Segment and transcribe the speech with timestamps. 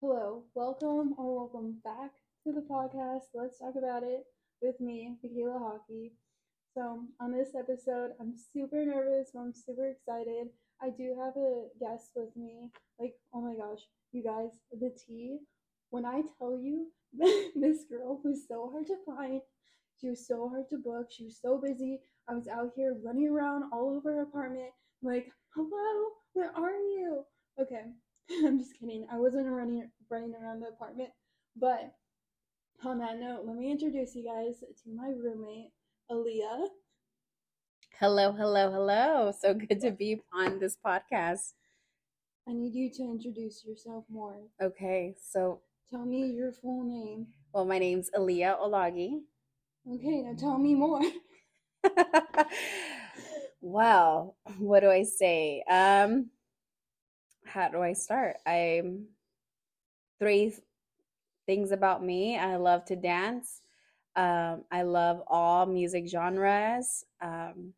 [0.00, 2.10] Hello, welcome or welcome back
[2.44, 3.30] to the podcast.
[3.34, 4.24] Let's talk about it
[4.60, 6.12] with me, Michaela Hockey.
[6.74, 10.48] So, on this episode, I'm super nervous, but I'm super excited.
[10.82, 12.70] I do have a guest with me.
[12.98, 13.82] Like, oh my gosh,
[14.12, 15.38] you guys, the tea.
[15.90, 16.88] When I tell you,
[17.56, 19.40] this girl was so hard to find.
[20.00, 21.08] She was so hard to book.
[21.10, 22.00] She was so busy.
[22.28, 24.70] I was out here running around all over her apartment,
[25.02, 27.24] like, hello, where are you?
[27.60, 27.82] Okay,
[28.44, 29.06] I'm just kidding.
[29.10, 31.10] I wasn't running running around the apartment.
[31.56, 31.92] But
[32.84, 35.72] on that note, let me introduce you guys to my roommate,
[36.10, 36.68] Aaliyah.
[37.98, 39.32] Hello, hello, hello.
[39.38, 41.54] So good to be on this podcast.
[42.48, 44.36] I need you to introduce yourself more.
[44.62, 47.26] Okay, so Tell me your full name.
[47.52, 49.20] well, my name's Aaliyah Olagi.
[49.90, 51.00] Okay, now tell me more.
[53.60, 55.62] well, what do I say?
[55.68, 56.30] Um,
[57.48, 58.36] how do I start?
[58.46, 59.06] I'm
[60.18, 60.54] three
[61.46, 62.38] things about me.
[62.38, 63.60] I love to dance.
[64.16, 67.04] Um, I love all music genres.
[67.22, 67.72] Um,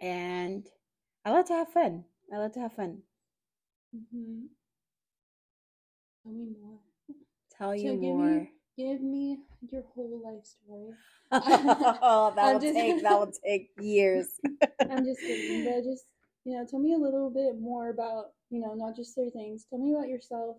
[0.00, 0.66] and
[1.24, 2.04] I love to have fun.
[2.32, 2.98] I love to have fun.
[4.12, 4.44] hmm
[6.22, 6.78] Tell me more.
[7.56, 8.48] Tell So you give me- more.
[8.76, 9.38] Give me
[9.72, 10.92] your whole life story.
[11.32, 14.28] oh, that will just- take that will take years.
[14.90, 16.04] I'm just kidding, but just
[16.44, 19.66] you know, tell me a little bit more about you know, not just three things.
[19.68, 20.56] Tell me about yourself.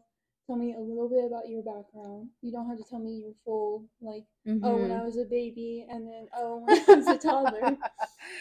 [0.47, 2.29] Tell me a little bit about your background.
[2.41, 4.23] You don't have to tell me your full like
[4.63, 5.01] oh when Mhm.
[5.01, 7.77] I was a baby and then oh when I was a toddler.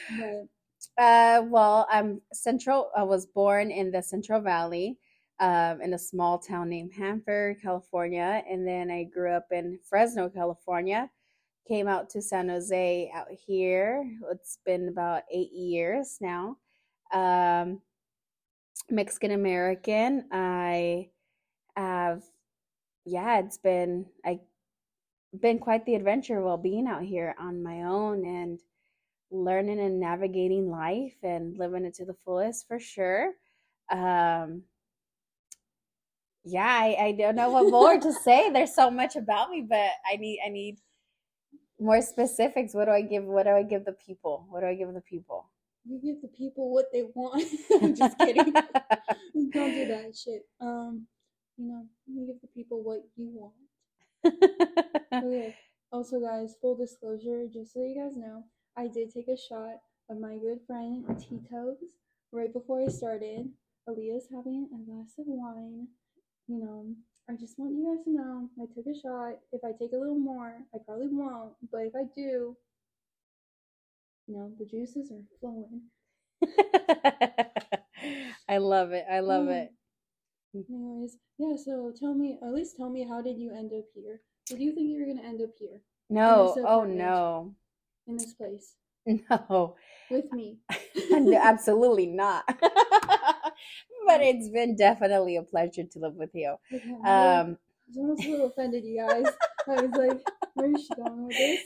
[0.08, 0.46] But
[0.98, 2.90] Uh, well, I'm central.
[2.96, 4.98] I was born in the Central Valley,
[5.40, 10.28] um, in a small town named Hanford, California, and then I grew up in Fresno,
[10.28, 11.10] California.
[11.68, 14.08] Came out to San Jose out here.
[14.30, 16.56] It's been about eight years now.
[17.12, 17.80] Um,
[18.90, 20.26] Mexican American.
[20.32, 21.10] I
[21.76, 22.22] have,
[23.04, 24.40] yeah, it's been I
[25.40, 28.60] been quite the adventure while being out here on my own and
[29.30, 33.32] learning and navigating life and living it to the fullest for sure.
[33.90, 34.62] Um,
[36.44, 38.50] yeah, I, I don't know what more to say.
[38.50, 40.78] There's so much about me, but I need I need
[41.80, 42.74] more specifics.
[42.74, 43.24] What do I give?
[43.24, 44.46] What do I give the people?
[44.48, 45.46] What do I give the people?
[45.88, 47.44] You give the people what they want.
[47.82, 48.52] I'm just kidding.
[49.52, 50.42] don't do that shit.
[50.60, 51.06] Um,
[51.56, 53.54] you know, you give the people what you want.
[55.12, 55.54] Okay.
[55.92, 58.44] Also, guys, full disclosure, just so you guys know,
[58.76, 59.78] I did take a shot
[60.10, 61.78] of my good friend Tito's
[62.32, 63.48] right before I started.
[63.88, 65.86] Aaliyah's having a glass of wine.
[66.48, 66.86] You know,
[67.30, 69.38] I just want you guys to know I took a shot.
[69.52, 72.56] If I take a little more, I probably won't, but if I do,
[74.26, 75.82] you know, the juices are flowing.
[78.48, 79.06] I love it.
[79.10, 79.48] I love Mm.
[79.48, 79.72] it.
[80.54, 84.20] Anyways, yeah, so tell me, at least tell me, how did you end up here?
[84.46, 86.54] Did you think you were going to end up here No.
[86.64, 87.54] Oh no.
[88.06, 88.76] in this place
[89.06, 89.76] No.
[90.10, 90.58] with me?
[91.10, 92.44] No, Absolutely not.
[94.06, 96.56] but it's been definitely a pleasure to live with you.
[96.72, 97.56] Okay, Um, I
[97.88, 99.26] was almost a little offended, you guys.
[99.68, 100.20] I was like,
[100.54, 101.60] where is she going with this?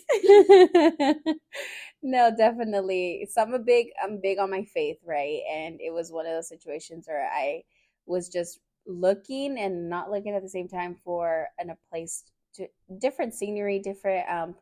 [2.02, 3.28] No, definitely.
[3.30, 5.40] So I'm a big I'm big on my faith, right?
[5.50, 7.62] And it was one of those situations where I
[8.06, 12.24] was just looking and not looking at the same time for an, a place
[12.54, 12.66] to
[12.98, 14.54] different scenery, different um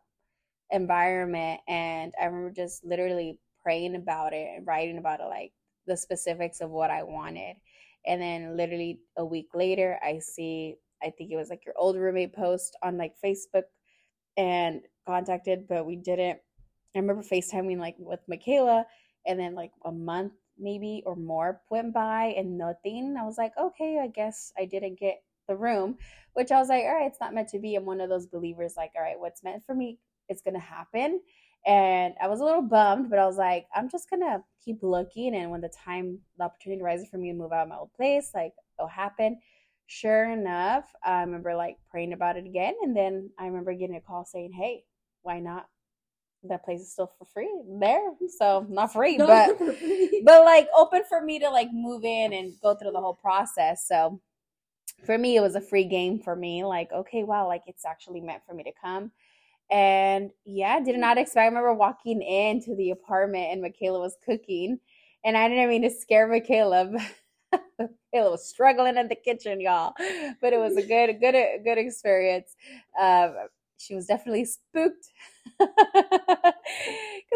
[0.70, 5.52] environment and I remember just literally praying about it and writing about it like
[5.86, 7.56] the specifics of what I wanted.
[8.06, 11.96] And then literally a week later I see I think it was like your old
[11.96, 13.64] roommate post on like Facebook
[14.36, 16.38] and contacted, but we didn't.
[16.98, 18.84] I remember FaceTiming like with Michaela,
[19.26, 23.16] and then like a month maybe or more went by and nothing.
[23.18, 25.96] I was like, okay, I guess I didn't get the room,
[26.34, 27.76] which I was like, all right, it's not meant to be.
[27.76, 29.98] I'm one of those believers, like, all right, what's meant for me,
[30.28, 31.20] it's gonna happen.
[31.66, 35.34] And I was a little bummed, but I was like, I'm just gonna keep looking,
[35.34, 37.92] and when the time, the opportunity arises for me to move out of my old
[37.94, 39.38] place, like it'll happen
[39.88, 42.74] sure enough, I remember like praying about it again.
[42.82, 44.84] And then I remember getting a call saying, Hey,
[45.22, 45.66] why not?
[46.44, 47.50] That place is still for free
[47.80, 48.12] there.
[48.38, 50.22] So not free, No, but free.
[50.24, 53.86] but like open for me to like move in and go through the whole process.
[53.88, 54.20] So
[55.04, 56.64] for me, it was a free game for me.
[56.64, 59.10] Like, okay, wow, like it's actually meant for me to come.
[59.70, 61.42] And yeah, did not expect.
[61.42, 64.78] I remember walking into the apartment and Michaela was cooking,
[65.24, 66.90] and I didn't mean to scare Michaela.
[67.78, 69.92] but Michaela was struggling in the kitchen, y'all,
[70.40, 72.56] but it was a good, good, good experience.
[72.98, 73.34] Um,
[73.78, 75.08] she was definitely spooked
[75.58, 75.74] because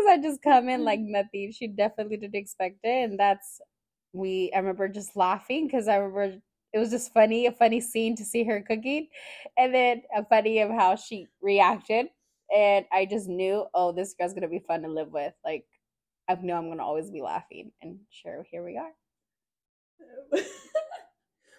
[0.08, 1.12] I just come in like mm-hmm.
[1.12, 1.52] nothing.
[1.52, 3.60] She definitely didn't expect it, and that's
[4.12, 4.52] we.
[4.54, 6.38] I remember just laughing because I remember
[6.72, 9.08] it was just funny, a funny scene to see her cooking,
[9.58, 12.06] and then a funny of how she reacted.
[12.54, 15.32] And I just knew, oh, this girl's gonna be fun to live with.
[15.44, 15.64] Like,
[16.28, 17.72] I know I'm gonna always be laughing.
[17.82, 18.92] And sure, here we are.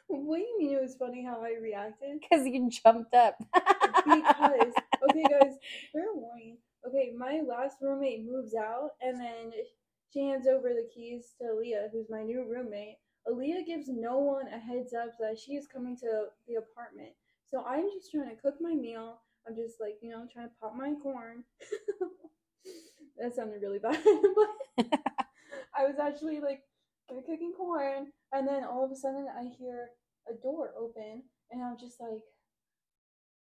[0.07, 2.19] what do you mean it was funny how I reacted?
[2.21, 3.35] Because you jumped up.
[3.53, 4.73] because
[5.09, 5.55] okay, guys,
[5.91, 6.57] fair warning.
[6.87, 9.51] Okay, my last roommate moves out, and then
[10.11, 12.97] she hands over the keys to Aaliyah, who's my new roommate.
[13.27, 17.11] Aaliyah gives no one a heads up that she is coming to the apartment.
[17.47, 19.19] So I'm just trying to cook my meal.
[19.47, 21.43] I'm just like, you know, trying to pop my corn.
[23.17, 23.97] that sounded really bad,
[24.77, 24.99] but
[25.77, 26.61] I was actually like
[27.09, 29.89] cooking corn, and then all of a sudden I hear
[30.29, 32.23] a door open, and I'm just like,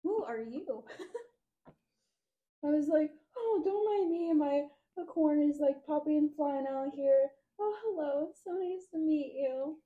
[0.04, 0.84] "Who are you?"
[2.64, 4.34] I was like, "Oh, don't mind me.
[4.34, 4.68] My
[4.98, 7.32] the corn is like popping and flying out here.
[7.60, 8.32] Oh, hello.
[8.44, 9.78] So nice to meet you."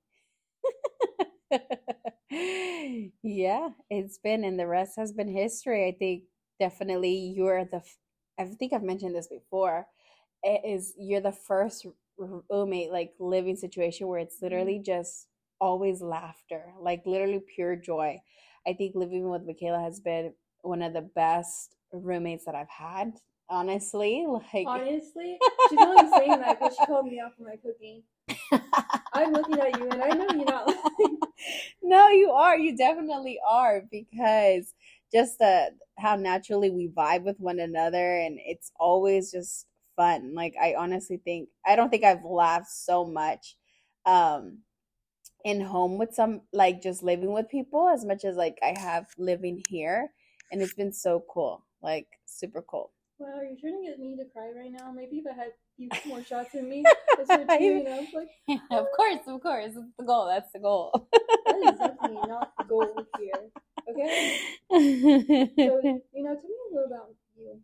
[3.22, 5.86] yeah, it's been, and the rest has been history.
[5.86, 6.24] I think
[6.58, 7.82] definitely you're the.
[8.38, 9.86] I think I've mentioned this before.
[10.42, 11.86] It is you're the first
[12.18, 14.46] roommate like living situation where it's mm-hmm.
[14.46, 15.28] literally just
[15.60, 18.20] always laughter, like literally pure joy.
[18.66, 23.12] I think living with Michaela has been one of the best roommates that I've had.
[23.48, 25.38] Honestly, like honestly,
[25.70, 28.02] she's only saying that because she called me out for my cooking.
[29.14, 31.18] I'm looking at you, and I know you're not lying.
[31.82, 32.58] no, you are.
[32.58, 34.74] You definitely are because
[35.12, 39.66] just the how naturally we vibe with one another, and it's always just
[39.96, 40.34] fun.
[40.34, 43.56] Like I honestly think I don't think I've laughed so much
[44.04, 44.58] um
[45.44, 49.06] in home with some like just living with people as much as like I have
[49.18, 50.10] living here
[50.50, 51.64] and it's been so cool.
[51.82, 52.92] Like super cool.
[53.18, 54.92] Wow, you're trying to get me to cry right now.
[54.92, 56.84] Maybe if I had few more shots in me,
[57.24, 58.04] start tearing up.
[58.12, 60.26] Like, of course, of course, it's the goal.
[60.26, 61.08] That's the goal.
[61.12, 63.50] that is definitely not the goal here.
[63.88, 64.38] Okay.
[64.70, 65.80] so
[66.12, 67.08] you know, tell me a little about
[67.38, 67.60] you.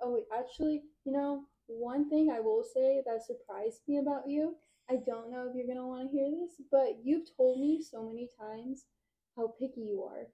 [0.00, 4.56] Oh, wait, actually, you know, one thing I will say that surprised me about you,
[4.90, 7.82] I don't know if you're going to want to hear this, but you've told me
[7.82, 8.84] so many times
[9.36, 10.28] how picky you are.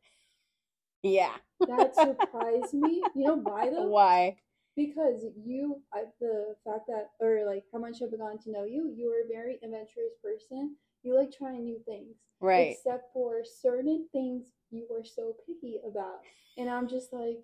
[1.03, 1.35] Yeah.
[1.67, 3.03] that surprised me.
[3.15, 3.87] You know why though?
[3.87, 4.37] Why?
[4.77, 8.93] Because you, I, the fact that, or like how much I've gotten to know you,
[8.95, 10.77] you are a very adventurous person.
[11.03, 12.17] You like trying new things.
[12.41, 12.77] Right.
[12.77, 16.21] Except for certain things you are so picky about.
[16.57, 17.39] And I'm just like,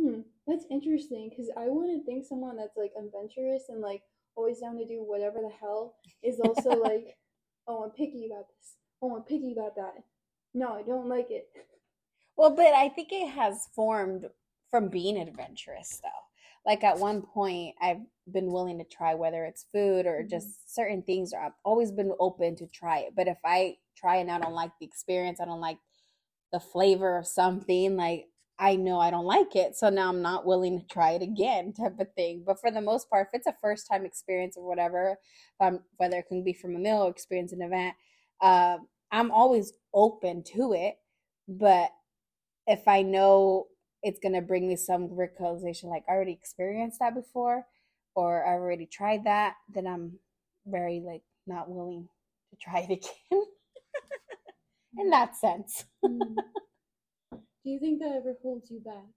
[0.00, 4.02] Hmm, that's interesting because I wouldn't think someone that's like adventurous and like
[4.36, 7.16] always down to do whatever the hell is also like,
[7.66, 8.76] oh, I'm picky about this.
[9.02, 9.94] Oh, I'm picky about that.
[10.52, 11.48] No, I don't like it.
[12.36, 14.26] Well, but I think it has formed
[14.70, 16.08] from being adventurous though.
[16.66, 18.00] Like at one point, I've
[18.32, 20.30] been willing to try whether it's food or mm-hmm.
[20.30, 21.32] just certain things.
[21.32, 23.12] Or I've always been open to try it.
[23.14, 25.78] But if I try and I don't like the experience, I don't like
[26.52, 28.26] the flavor of something, like
[28.58, 31.72] I know I don't like it, so now I'm not willing to try it again,
[31.72, 32.44] type of thing.
[32.46, 35.18] But for the most part, if it's a first time experience or whatever,
[35.60, 37.94] um, whether it can be from a meal or experience an event,
[38.40, 38.78] uh,
[39.10, 40.96] I'm always open to it.
[41.48, 41.90] But
[42.66, 43.66] if I know
[44.02, 47.66] it's gonna bring me some realization, like I already experienced that before,
[48.14, 50.18] or I already tried that, then I'm
[50.66, 52.08] very like not willing
[52.50, 52.86] to try it
[53.32, 53.44] again.
[54.98, 55.84] In that sense.
[57.64, 59.12] Do you think that ever holds you back?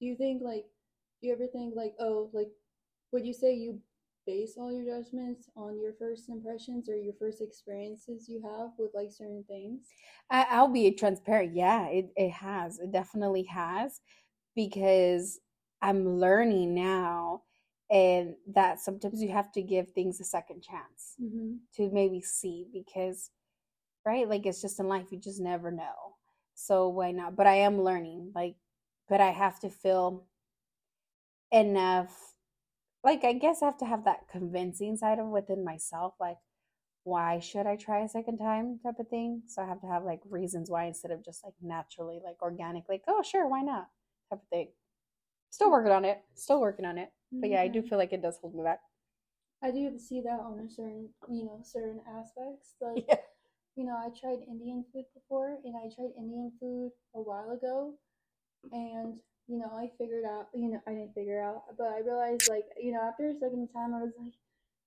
[0.00, 0.64] Do you think like
[1.20, 2.48] do you ever think like oh like
[3.12, 3.80] would you say you
[4.26, 8.90] base all your judgments on your first impressions or your first experiences you have with
[8.94, 9.82] like certain things?
[10.30, 11.54] I, I'll be transparent.
[11.54, 12.78] Yeah, it, it has.
[12.78, 14.00] It definitely has
[14.56, 15.40] because
[15.82, 17.42] I'm learning now
[17.90, 21.56] and that sometimes you have to give things a second chance mm-hmm.
[21.76, 23.30] to maybe see because
[24.06, 26.13] right like it's just in life you just never know
[26.54, 27.36] so why not?
[27.36, 28.56] But I am learning, like,
[29.08, 30.24] but I have to feel
[31.52, 32.34] enough.
[33.02, 36.38] Like, I guess I have to have that convincing side of within myself, like,
[37.04, 39.42] why should I try a second time type of thing.
[39.46, 42.84] So I have to have like reasons why instead of just like naturally, like organic,
[42.88, 43.88] like, oh, sure, why not
[44.30, 44.68] type of thing.
[45.50, 46.22] Still working on it.
[46.34, 47.10] Still working on it.
[47.30, 47.88] But yeah, I do mm-hmm.
[47.88, 48.80] feel like it does hold me back.
[49.62, 52.74] I do see that on a certain, you know, certain aspects.
[52.80, 53.16] Like, yeah
[53.76, 57.94] you know, I tried Indian food before, and I tried Indian food a while ago,
[58.72, 62.48] and you know, I figured out, you know, I didn't figure out, but I realized,
[62.48, 64.32] like, you know, after a second time, I was like,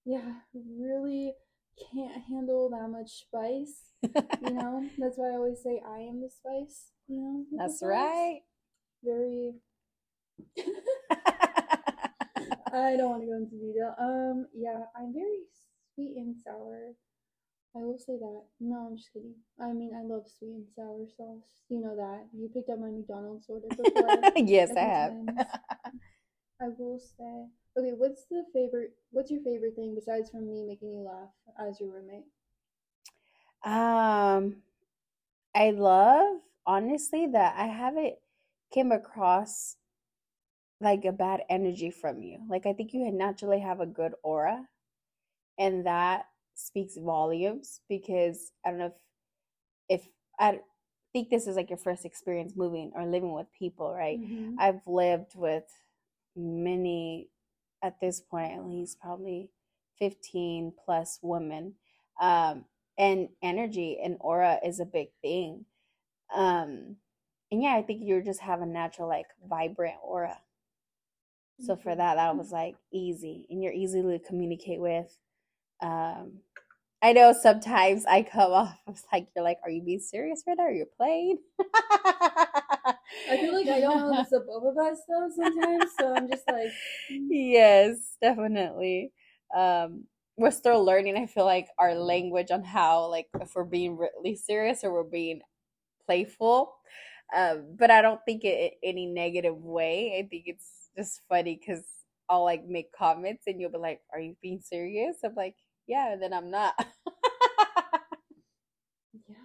[0.04, 1.34] yeah, really
[1.94, 3.92] can't handle that much spice.
[4.04, 6.92] you know, that's why I always say I am the spice.
[7.08, 8.40] You know, that's right.
[9.04, 9.54] Very.
[12.74, 13.96] I don't want to go into detail.
[14.00, 15.46] Um, yeah, I'm very
[15.94, 16.94] sweet and sour
[17.78, 18.44] I will say that.
[18.60, 19.36] No, I'm just kidding.
[19.62, 21.62] I mean, I love sweet and sour sauce.
[21.70, 22.26] You know that.
[22.34, 24.10] You picked up my McDonald's order before.
[24.36, 25.14] yes, I have.
[26.62, 27.46] I will say.
[27.78, 28.94] Okay, what's the favorite?
[29.12, 31.30] What's your favorite thing besides from me making you laugh
[31.60, 32.26] as your roommate?
[33.64, 34.58] um,
[35.56, 38.16] I love honestly that I haven't
[38.74, 39.78] came across
[40.80, 42.40] like a bad energy from you.
[42.50, 44.68] Like I think you naturally have a good aura,
[45.60, 46.26] and that
[46.58, 49.00] speaks volumes because I don't know if
[49.90, 50.10] if
[50.40, 50.62] I
[51.14, 54.20] think this is like your first experience moving or living with people, right?
[54.20, 54.56] Mhm.
[54.60, 55.66] I've lived with
[56.36, 57.30] many
[57.82, 59.52] at this point, at least probably
[60.00, 61.76] 15 plus women.
[62.20, 62.66] Um,
[62.98, 65.66] and energy and aura is a big thing.
[66.36, 66.98] Um,
[67.52, 70.42] and yeah, I think you just have a natural, like, vibrant aura.
[71.60, 75.18] So for that, that was like easy, and you're easy to communicate with.
[75.82, 76.42] Um,
[77.02, 78.78] I know sometimes I come off
[79.14, 80.66] like you're like, are you being serious right now?
[80.66, 81.38] Are you playing?
[83.30, 86.44] I feel like I don't know the both of us though sometimes, so I'm just
[86.48, 86.72] like,
[87.12, 87.28] mm.
[87.30, 89.12] yes, definitely.
[89.56, 90.06] Um,
[90.38, 91.18] we're still learning.
[91.18, 95.04] I feel like our language on how, like, if we're being really serious or we're
[95.04, 95.42] being
[96.06, 96.76] playful.
[97.36, 100.18] Um, but I don't think it in any negative way.
[100.18, 101.84] I think it's just funny because
[102.30, 105.56] I'll like make comments and you'll be like, "Are you being serious?" I'm like,
[105.88, 106.74] "Yeah," then I'm not.
[109.28, 109.36] yeah.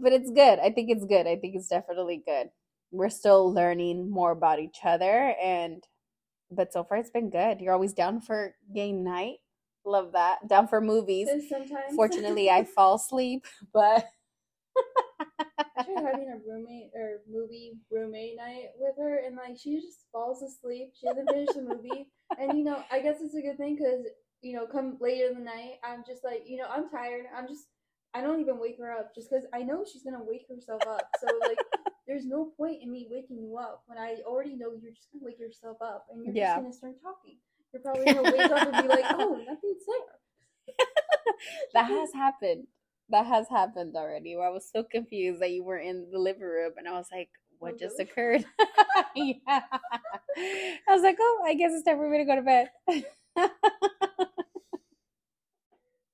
[0.00, 0.58] but it's good.
[0.58, 1.26] I think it's good.
[1.26, 2.50] I think it's definitely good.
[2.90, 5.82] We're still learning more about each other and
[6.50, 7.60] but so far it's been good.
[7.60, 9.36] You're always down for game night.
[9.84, 10.46] Love that.
[10.48, 11.28] Down for movies.
[11.48, 11.96] Sometimes.
[11.96, 14.06] Fortunately, I fall asleep, but
[15.76, 20.04] I tried having a roommate or movie roommate night with her, and like she just
[20.12, 20.92] falls asleep.
[20.98, 22.08] She doesn't finish the movie,
[22.38, 24.04] and you know, I guess it's a good thing because
[24.42, 27.26] you know, come later in the night, I'm just like, you know, I'm tired.
[27.36, 27.66] I'm just,
[28.14, 31.10] I don't even wake her up just because I know she's gonna wake herself up.
[31.14, 31.60] So like,
[32.06, 35.24] there's no point in me waking you up when I already know you're just gonna
[35.24, 36.54] wake yourself up and you're Yeah.
[36.54, 37.38] just gonna start talking.
[37.72, 40.18] You're probably gonna wake up and be like, oh, nothing's there.
[41.74, 42.66] that has happened.
[43.10, 44.36] That has happened already.
[44.36, 47.08] Where I was so confused that you were in the living room, and I was
[47.12, 48.08] like, "What Oh, just really?
[48.10, 48.44] occurred?"
[49.16, 52.70] yeah, I was like, "Oh, I guess it's time for me to go to bed."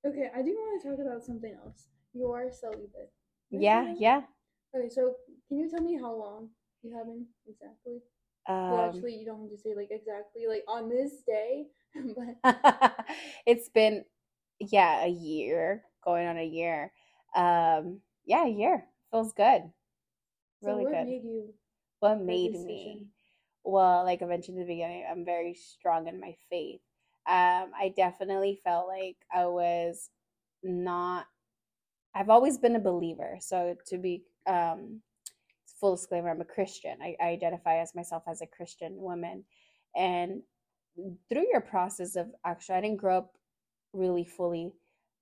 [0.09, 1.89] Okay, I do want to talk about something else.
[2.15, 3.13] You are celibate.
[3.53, 4.23] Did yeah, yeah.
[4.75, 5.15] Okay, so
[5.49, 6.51] can you tell me how long
[6.83, 8.01] you have been exactly?
[8.69, 11.67] well, Um, actually, you don't have to say like exactly, like on this day,
[12.17, 12.37] but
[13.47, 14.05] it's been
[14.61, 16.93] yeah a year, going on a year.
[17.35, 19.63] Um, yeah, a year feels good.
[20.61, 21.01] so Really what good.
[21.01, 21.55] made you?
[22.01, 22.67] what made decision?
[22.67, 23.09] me
[23.65, 26.81] well like i mentioned in the beginning i'm very strong in my faith
[27.29, 30.11] um i definitely felt like i was
[30.63, 31.27] not
[32.15, 33.39] i've always been a believer.
[33.41, 35.01] So to be um
[35.81, 36.99] full disclaimer i'm a christian.
[37.03, 39.45] I, I identify as myself as a christian woman.
[39.97, 40.43] And
[41.29, 43.35] through your process of actually i didn't grow up
[43.93, 44.73] really fully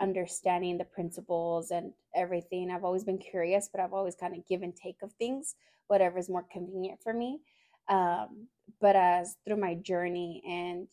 [0.01, 2.71] understanding the principles and everything.
[2.71, 5.55] I've always been curious but i've always kind of give and take of things
[5.89, 7.41] whatever is more convenient for me.
[7.89, 8.49] Um,
[8.81, 10.89] but as through my journey and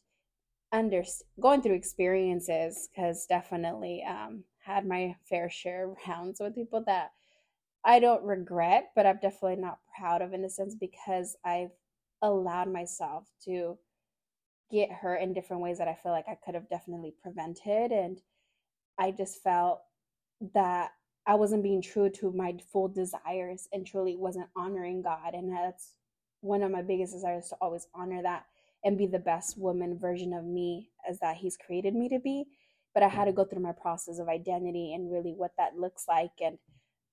[0.73, 1.03] under
[1.39, 7.11] going through experiences, because definitely um, had my fair share of rounds with people that
[7.85, 11.71] I don't regret, but I'm definitely not proud of in a sense because I've
[12.21, 13.77] allowed myself to
[14.71, 17.91] get hurt in different ways that I feel like I could have definitely prevented.
[17.91, 18.21] And
[18.97, 19.81] I just felt
[20.53, 20.91] that
[21.27, 25.33] I wasn't being true to my full desires and truly wasn't honoring God.
[25.33, 25.93] And that's
[26.41, 28.45] one of my biggest desires to always honor that
[28.83, 32.45] and be the best woman version of me as that He's created me to be.
[32.93, 36.05] But I had to go through my process of identity and really what that looks
[36.07, 36.57] like and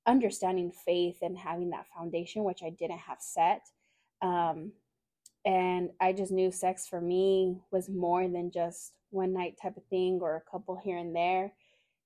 [0.07, 3.63] understanding faith and having that foundation, which I didn't have set.
[4.21, 4.73] Um,
[5.45, 9.85] and I just knew sex for me was more than just one night type of
[9.87, 11.53] thing or a couple here and there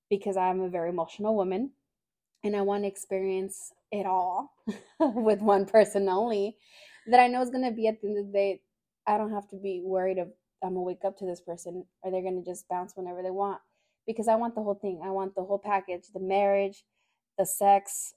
[0.09, 1.73] because I'm a very emotional woman
[2.45, 4.53] and I want to experience it all
[5.01, 6.57] with one person only
[7.07, 8.61] that I know is going to be at the end of the day.
[9.07, 10.29] I don't have to be worried of
[10.63, 13.61] I'm gonna wake up to this person or they're gonna just bounce whenever they want
[14.07, 15.03] because I want the whole thing.
[15.05, 16.85] I want the whole package, the marriage,
[17.39, 18.15] the sex,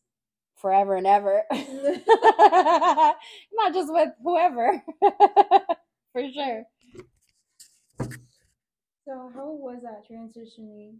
[0.55, 1.43] forever and ever.
[1.51, 3.17] Not
[3.73, 4.81] just with whoever,
[6.13, 6.63] for sure.
[9.05, 10.97] So how was that transitioning?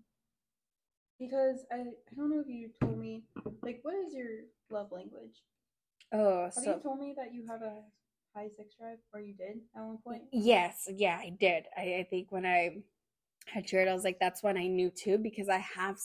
[1.20, 3.24] Because I, I don't know if you told me
[3.62, 5.42] like what is your love language?
[6.14, 7.82] Oh, Have so you told me that you have a
[8.38, 10.24] high sex drive or you did at one point?
[10.32, 11.66] Yes, yeah, I did.
[11.76, 12.78] I, I think when I
[13.48, 15.98] had shared, I was like, that's when I knew too, because I have,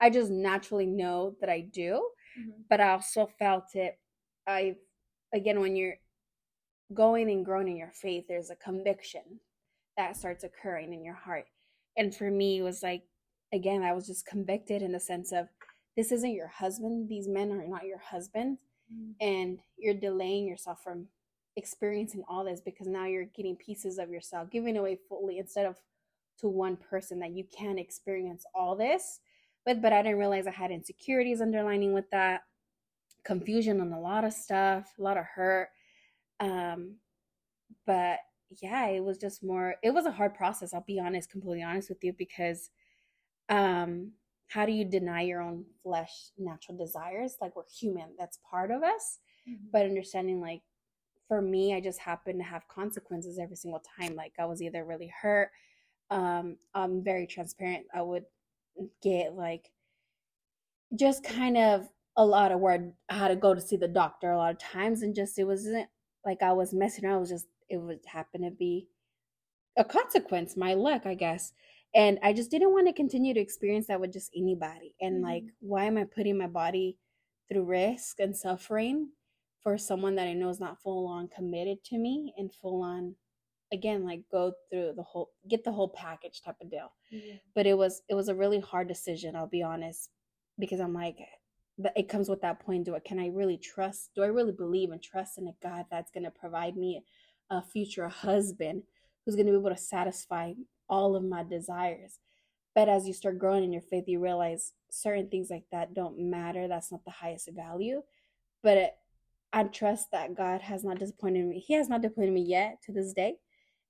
[0.00, 2.08] I just naturally know that I do,
[2.38, 2.64] Mhm.
[2.68, 3.98] but I also felt it.
[4.46, 4.76] I,
[5.34, 5.96] again, when you're
[6.94, 9.40] going and growing in your faith, there's a conviction
[9.96, 11.46] that starts occurring in your heart.
[11.96, 13.02] And for me, it was like,
[13.52, 15.48] again, I was just convicted in the sense of
[15.96, 17.08] this isn't your husband.
[17.08, 18.58] These men are not your husband.
[18.92, 19.14] Mhm.
[19.20, 21.08] And you're delaying yourself from
[21.56, 25.76] experiencing all this because now you're getting pieces of yourself, giving away fully instead of
[26.38, 29.20] to one person that you can experience all this.
[29.66, 29.80] with.
[29.82, 32.42] but I didn't realize I had insecurities underlining with that,
[33.24, 35.70] confusion on a lot of stuff, a lot of hurt.
[36.40, 36.96] Um,
[37.86, 38.18] but
[38.62, 41.88] yeah, it was just more it was a hard process, I'll be honest, completely honest
[41.88, 42.70] with you, because
[43.48, 44.12] um
[44.48, 47.36] how do you deny your own flesh natural desires?
[47.40, 49.18] Like we're human, that's part of us.
[49.48, 49.70] Mhm.
[49.72, 50.62] But understanding like
[51.28, 54.14] for me, I just happened to have consequences every single time.
[54.14, 55.50] Like I was either really hurt,
[56.10, 57.86] um, I'm very transparent.
[57.94, 58.24] I would
[59.02, 59.70] get like
[60.94, 64.30] just kind of a lot of where I had to go to see the doctor
[64.30, 65.88] a lot of times and just it wasn't
[66.24, 68.88] like I was messing around, it was just it would happen to be
[69.76, 71.52] a consequence, my luck, I guess.
[71.94, 74.94] And I just didn't want to continue to experience that with just anybody.
[75.00, 75.52] And like, Mhm.
[75.60, 76.98] why am I putting my body
[77.48, 79.10] through risk and suffering
[79.66, 83.16] for someone that I know is not full on committed to me and full on,
[83.72, 86.92] again, like go through the whole, get the whole package type of deal.
[87.10, 87.34] Yeah.
[87.52, 90.10] But it was, it was a really hard decision, I'll be honest,
[90.56, 91.16] because I'm like,
[91.96, 92.84] it comes with that point.
[92.84, 94.10] Do I, can I really trust?
[94.14, 97.02] Do I really believe and trust in a God that's going to provide me
[97.50, 98.84] a future husband
[99.24, 100.52] who's going to be able to satisfy
[100.88, 102.20] all of my desires.
[102.76, 106.20] But as you start growing in your faith, you realize certain things like that don't
[106.20, 106.68] matter.
[106.68, 108.02] That's not the highest value.
[108.62, 108.94] But it,
[109.56, 111.60] I trust that God has not disappointed me.
[111.60, 113.36] He has not disappointed me yet to this day.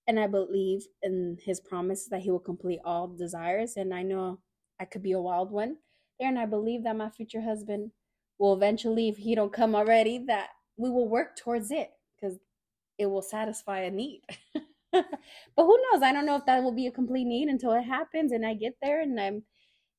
[0.07, 3.77] And I believe in his promise that he will complete all desires.
[3.77, 4.39] And I know
[4.79, 5.79] I could be a wild one
[6.21, 6.29] there.
[6.29, 7.91] And I believe that my future husband
[8.39, 12.39] will eventually, if he don't come already, that we will work towards it because
[12.97, 14.23] it will satisfy a need.
[14.93, 15.05] but
[15.57, 16.01] who knows?
[16.01, 18.55] I don't know if that will be a complete need until it happens and I
[18.55, 19.43] get there and I'm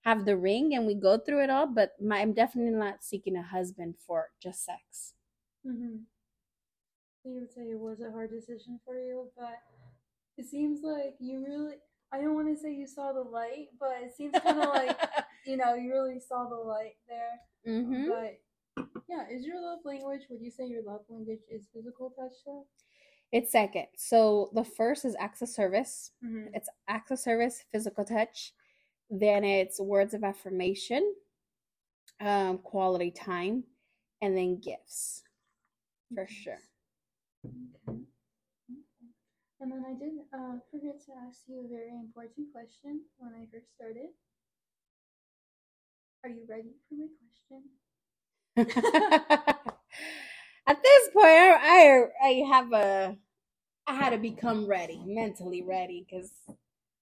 [0.05, 1.67] have the ring and we go through it all.
[1.67, 5.15] But my, I'm definitely not seeking a husband for just sex.
[5.67, 5.97] Mm-hmm.
[7.23, 9.59] So you would say it was a hard decision for you, but
[10.37, 11.75] it seems like you really.
[12.13, 14.97] I don't want to say you saw the light, but it seems kind of like
[15.45, 17.75] you know you really saw the light there.
[17.75, 18.07] mm-hmm.
[18.07, 18.39] But
[19.09, 20.21] yeah, is your love language?
[20.29, 22.31] Would you say your love language is physical touch?
[22.45, 22.65] Though?
[23.33, 23.87] It's second.
[23.97, 26.11] So the first is acts of service.
[26.23, 26.53] Mm-hmm.
[26.53, 28.53] It's acts of service, physical touch.
[29.09, 31.13] Then it's words of affirmation,
[32.21, 33.65] um, quality time,
[34.21, 35.23] and then gifts
[36.13, 36.59] for sure.
[39.59, 43.45] And then I did uh, forget to ask you a very important question when I
[43.51, 44.09] first started.
[46.23, 47.69] Are you ready for my question?
[50.67, 53.17] At this point, I, I I have a
[53.87, 56.31] I had to become ready, mentally ready, because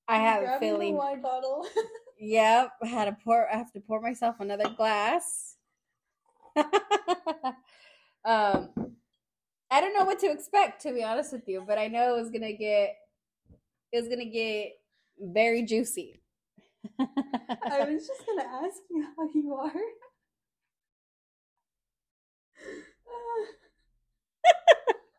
[0.07, 0.95] I have a feeling.
[0.97, 1.65] wine bottle.
[2.19, 3.49] Yep, I had to pour.
[3.51, 5.57] I have to pour myself another glass.
[8.25, 8.69] um,
[9.71, 12.21] I don't know what to expect, to be honest with you, but I know it
[12.21, 12.95] was gonna get.
[13.91, 14.73] It was gonna get
[15.19, 16.21] very juicy.
[16.99, 19.71] I was just gonna ask you how you are.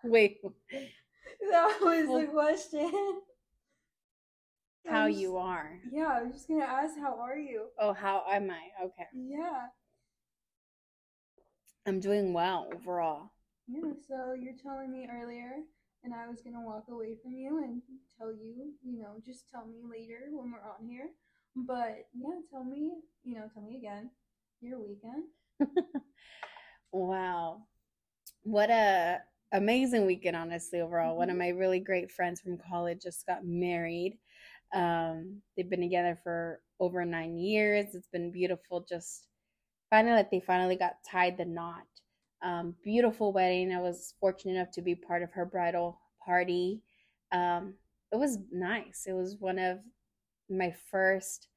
[0.05, 0.39] Wait,
[1.51, 3.21] that was Well- the question.
[4.87, 5.81] How was- you are?
[5.91, 7.67] Yeah, I was just gonna ask how are you?
[7.79, 8.85] Oh, how am I?
[8.85, 9.67] Okay, Yeah.
[11.87, 13.31] I'm doing well overall.
[13.67, 15.59] Yeah, so you're telling me earlier
[16.05, 17.83] and I was gonna walk away from you and
[18.19, 21.09] tell you, you know, just tell me later when we're on here.
[21.57, 22.93] But yeah, tell me,
[23.25, 24.11] you know, tell me again
[24.61, 25.25] your weekend.
[26.93, 27.63] Wow.
[28.45, 29.21] What a
[29.53, 31.17] amazing weekend, honestly, overall.
[31.17, 31.39] One of Mhm.
[31.39, 34.19] my really great friends from college just got married.
[34.75, 37.95] Um, they've been together for over nine years.
[37.95, 38.87] It's been beautiful.
[38.89, 39.27] Just
[39.91, 41.87] finally, they finally got tied the knot.
[42.43, 43.73] Um, beautiful wedding.
[43.73, 46.83] I was fortunate enough to be part of her bridal party.
[47.33, 47.75] Um,
[48.13, 49.05] it was nice.
[49.07, 49.79] It was one of
[50.49, 51.49] my first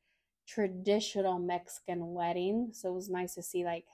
[0.47, 2.69] traditional Mexican wedding.
[2.73, 3.85] So it was nice to see like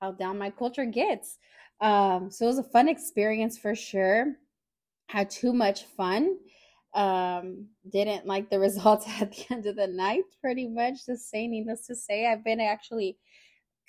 [0.00, 1.38] how down my culture gets.
[1.80, 4.36] Um, so it was a fun experience for sure.
[5.08, 6.38] Had too much fun.
[6.94, 11.06] Um, didn't like the results at the end of the night, pretty much.
[11.06, 13.18] Just saying, needless to say, I've been actually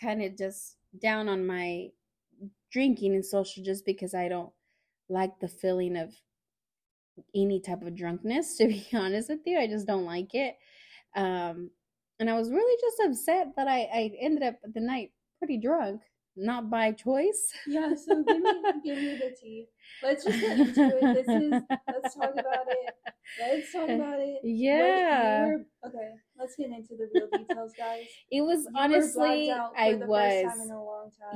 [0.04, 1.88] kind of just down on my
[2.72, 4.52] drinking and social just because I don't
[5.10, 6.13] like the feeling of
[7.36, 9.60] any type of drunkenness, to be honest with you.
[9.60, 10.56] I just don't like it.
[11.16, 11.70] Um,
[12.20, 16.02] and I was really just upset that I, I ended up the night pretty drunk,
[16.36, 17.54] not by choice.
[17.67, 19.67] Yeah, so give me give me the tea.
[20.02, 21.13] Let's just get into it.
[21.13, 22.93] This is let's talk about it.
[23.39, 24.41] Let's talk about it.
[24.43, 25.46] Yeah.
[25.46, 28.06] Were, okay, let's get into the real details, guys.
[28.32, 30.46] It was you honestly I was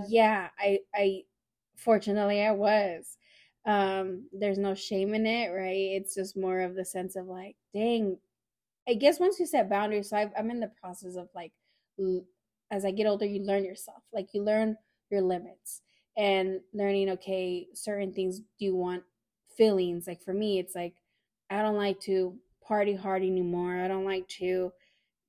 [0.09, 1.23] Yeah, I I
[1.75, 3.17] fortunately I was.
[3.65, 6.01] Um, there's no shame in it, right?
[6.01, 8.17] It's just more of the sense of like, dang,
[8.87, 11.51] I guess once you set boundaries, so i am in the process of like,
[12.71, 14.03] as I get older, you learn yourself.
[14.13, 14.77] Like you learn
[15.09, 15.81] your limits
[16.17, 19.03] and learning, okay, certain things do you want
[19.55, 20.07] feelings.
[20.07, 20.95] Like for me, it's like,
[21.49, 23.79] I don't like to party hard anymore.
[23.79, 24.71] I don't like to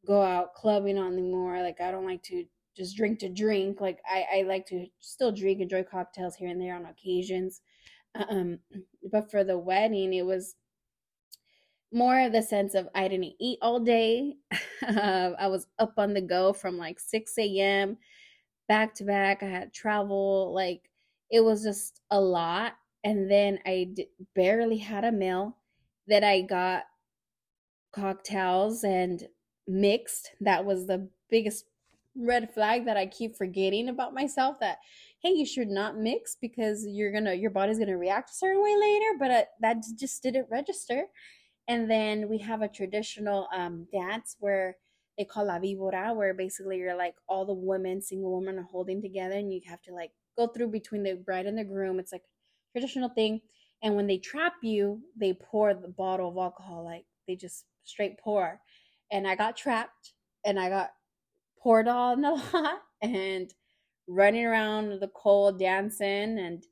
[0.06, 1.62] go out clubbing on anymore.
[1.62, 2.44] Like I don't like to
[2.76, 3.80] just drink to drink.
[3.80, 7.60] Like I, I like to still drink, enjoy cocktails here and there on occasions.
[8.28, 8.58] Um,
[9.12, 10.56] but for the wedding, it was
[11.92, 14.36] more of the sense of I didn't eat all day.
[14.82, 17.98] I was up on the go from like 6 a.m.
[18.68, 19.42] back to back.
[19.42, 20.52] I had travel.
[20.54, 20.90] Like
[21.30, 22.74] it was just a lot.
[23.04, 25.56] And then I d- barely had a meal.
[26.06, 26.84] That I got
[27.92, 29.28] cocktails and
[29.66, 30.30] mixed.
[30.40, 31.66] That was the biggest
[32.16, 34.78] red flag that I keep forgetting about myself that
[35.20, 38.74] hey you should not mix because you're gonna your body's gonna react a certain way
[38.76, 41.04] later but uh, that just didn't register
[41.68, 44.76] and then we have a traditional um, dance where
[45.18, 49.02] they call la víbora, where basically you're like all the women, single women are holding
[49.02, 51.98] together and you have to like go through between the bride and the groom.
[51.98, 52.22] It's like
[52.72, 53.40] traditional thing.
[53.82, 58.18] And when they trap you, they pour the bottle of alcohol, like they just straight
[58.20, 58.60] pour.
[59.10, 60.12] And I got trapped
[60.44, 60.90] and I got
[61.60, 63.52] poured on a lot and
[64.06, 66.64] running around the cold dancing and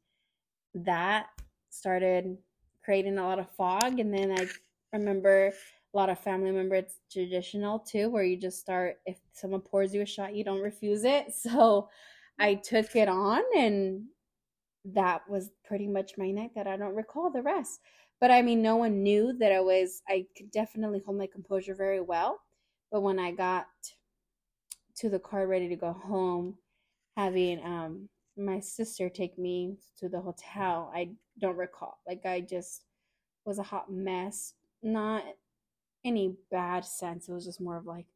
[0.75, 1.27] that
[1.69, 2.39] started
[2.85, 4.47] creating a lot of fog and then I
[4.93, 5.53] remember
[5.97, 9.95] a lot of family members it's traditional too where you just start if someone pours
[9.95, 11.27] you a shot you don't refuse it.
[11.33, 11.89] So
[12.39, 14.05] i took it on and
[14.85, 17.81] that was pretty much my night that i don't recall the rest.
[18.21, 21.75] But i mean no one knew that i was i could definitely hold my composure
[21.75, 22.41] very well.
[22.93, 23.67] But when i got
[24.97, 26.57] to the car ready to go home
[27.17, 31.99] having um my sister take me to the hotel i don't recall.
[32.07, 32.85] Like i just
[33.47, 35.25] was a hot mess not
[36.07, 37.29] any bad sense.
[37.29, 38.07] It was just more of like,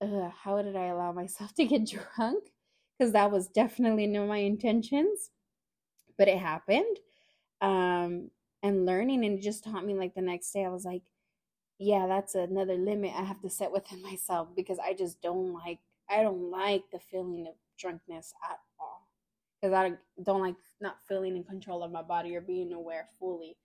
[0.00, 2.44] how did I allow myself to get drunk?
[2.98, 5.30] Because that was definitely not my intentions,
[6.18, 6.98] but it happened.
[7.60, 8.30] Um,
[8.62, 11.02] and learning, and it just taught me like the next day, I was like,
[11.78, 15.80] yeah, that's another limit I have to set within myself because I just don't like,
[16.08, 19.08] I don't like the feeling of drunkenness at all.
[19.60, 23.56] Because I don't like not feeling in control of my body or being aware fully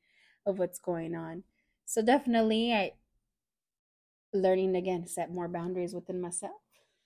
[0.46, 1.44] of what's going on.
[1.86, 2.94] So definitely, I
[4.34, 6.62] learning again set more boundaries within myself.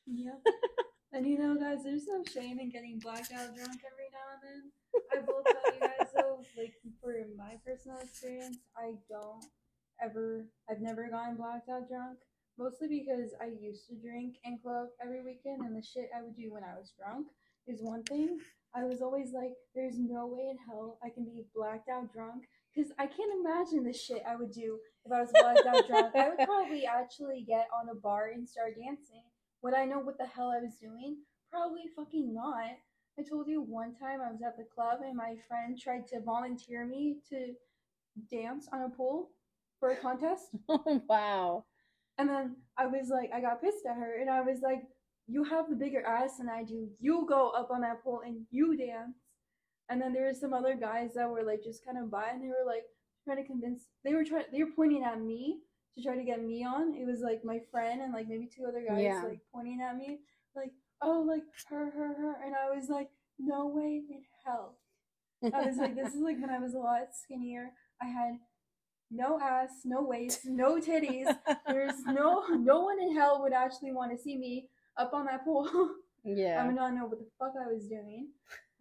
[0.07, 0.41] Yep.
[1.13, 4.71] and you know, guys, there's no shame in getting blackout drunk every now and then.
[5.11, 9.45] I will tell you guys though, like for my personal experience, I don't
[10.01, 12.17] ever, I've never gotten blacked out drunk.
[12.57, 16.35] Mostly because I used to drink and club every weekend, and the shit I would
[16.35, 17.27] do when I was drunk
[17.65, 18.37] is one thing.
[18.75, 22.45] I was always like, there's no way in hell I can be blacked out drunk
[22.73, 26.15] because I can't imagine the shit I would do if I was blacked out drunk.
[26.15, 29.23] I would probably actually get on a bar and start dancing.
[29.61, 31.17] Would I know what the hell I was doing?
[31.51, 32.77] Probably fucking not.
[33.19, 36.21] I told you one time I was at the club and my friend tried to
[36.21, 37.53] volunteer me to
[38.31, 39.29] dance on a pool
[39.79, 40.49] for a contest.
[41.07, 41.65] wow.
[42.17, 44.83] And then I was like, I got pissed at her and I was like,
[45.27, 46.89] You have the bigger ass than I do.
[46.99, 49.17] You go up on that pole and you dance.
[49.89, 52.41] And then there were some other guys that were like just kind of by, and
[52.41, 52.83] they were like
[53.23, 53.83] trying to convince.
[54.03, 54.45] They were trying.
[54.51, 55.59] They were pointing at me
[55.95, 56.95] to try to get me on.
[56.95, 59.23] It was like my friend and like maybe two other guys yeah.
[59.23, 60.19] like pointing at me,
[60.55, 63.09] like oh like her her her, and I was like
[63.39, 64.75] no way in hell.
[65.43, 67.71] I was like this is like when I was a lot skinnier.
[68.01, 68.37] I had
[69.11, 71.33] no ass, no waist, no titties.
[71.67, 75.45] There's no no one in hell would actually want to see me up on that
[75.45, 75.69] pole.
[76.25, 76.63] Yeah.
[76.63, 78.29] I mean, I know what the fuck I was doing.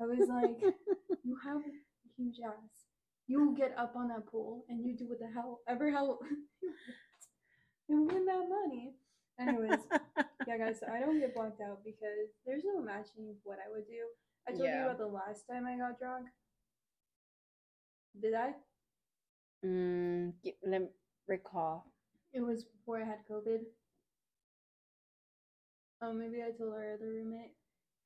[0.01, 0.61] I was like,
[1.25, 1.73] you have a
[2.17, 2.82] huge ass.
[3.27, 6.19] You get up on that pool and you do what the hell ever hell
[7.89, 8.95] and win that money.
[9.41, 9.81] Anyways,
[10.47, 13.87] yeah, guys, so I don't get blocked out because there's no imagining what I would
[13.87, 14.05] do.
[14.47, 14.81] I told yeah.
[14.81, 16.27] you about the last time I got drunk.
[18.21, 18.53] Did I?
[19.65, 20.33] Mm,
[20.67, 20.89] let me
[21.29, 21.87] recall.
[22.33, 23.61] It was before I had COVID.
[26.03, 27.53] Oh, maybe I told our other roommate.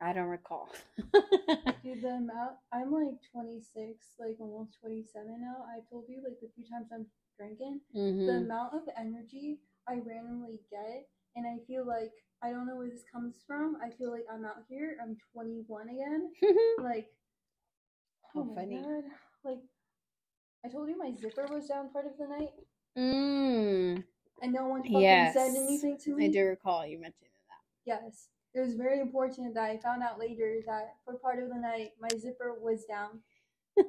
[0.00, 0.68] I don't recall.
[1.82, 5.64] Dude, the amount I'm like 26, like almost 27 now.
[5.68, 7.06] I told you like the few times I'm
[7.38, 7.80] drinking,
[8.26, 8.44] the Mhm.
[8.44, 13.04] amount of energy I randomly get, and I feel like I don't know where this
[13.10, 13.76] comes from.
[13.82, 14.96] I feel like I'm out here.
[15.02, 16.30] I'm 21 again.
[16.82, 17.08] Like,
[18.34, 18.82] How oh funny.
[18.82, 19.04] god!
[19.44, 19.62] Like,
[20.64, 22.50] I told you my zipper was down part of the night,
[22.98, 24.04] mm,
[24.42, 25.32] and no one fucking Yes.
[25.32, 26.26] said anything to me.
[26.26, 28.02] I do recall you mentioning that.
[28.02, 28.28] Yes.
[28.56, 31.90] It was very important that I found out later that for part of the night
[32.00, 33.20] my zipper was down.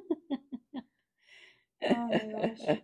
[1.90, 2.78] Oh my gosh.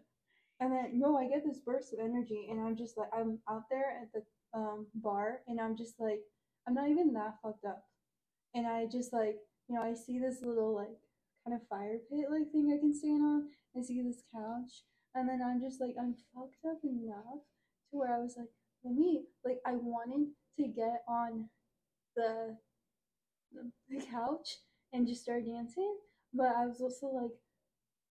[0.60, 3.64] And then no, I get this burst of energy and I'm just like I'm out
[3.68, 4.22] there at the
[4.58, 6.20] um bar and I'm just like
[6.66, 7.84] I'm not even that fucked up.
[8.54, 9.36] And I just like,
[9.68, 10.96] you know, I see this little like
[11.44, 13.48] kind of fire pit like thing I can stand on.
[13.76, 17.42] I see this couch and then I'm just like I'm fucked up enough
[17.90, 18.48] to where I was like,
[18.84, 21.50] let me like I wanted to get on
[22.16, 22.56] the
[23.52, 24.48] the, couch
[24.92, 25.96] and just start dancing,
[26.32, 27.30] but I was also like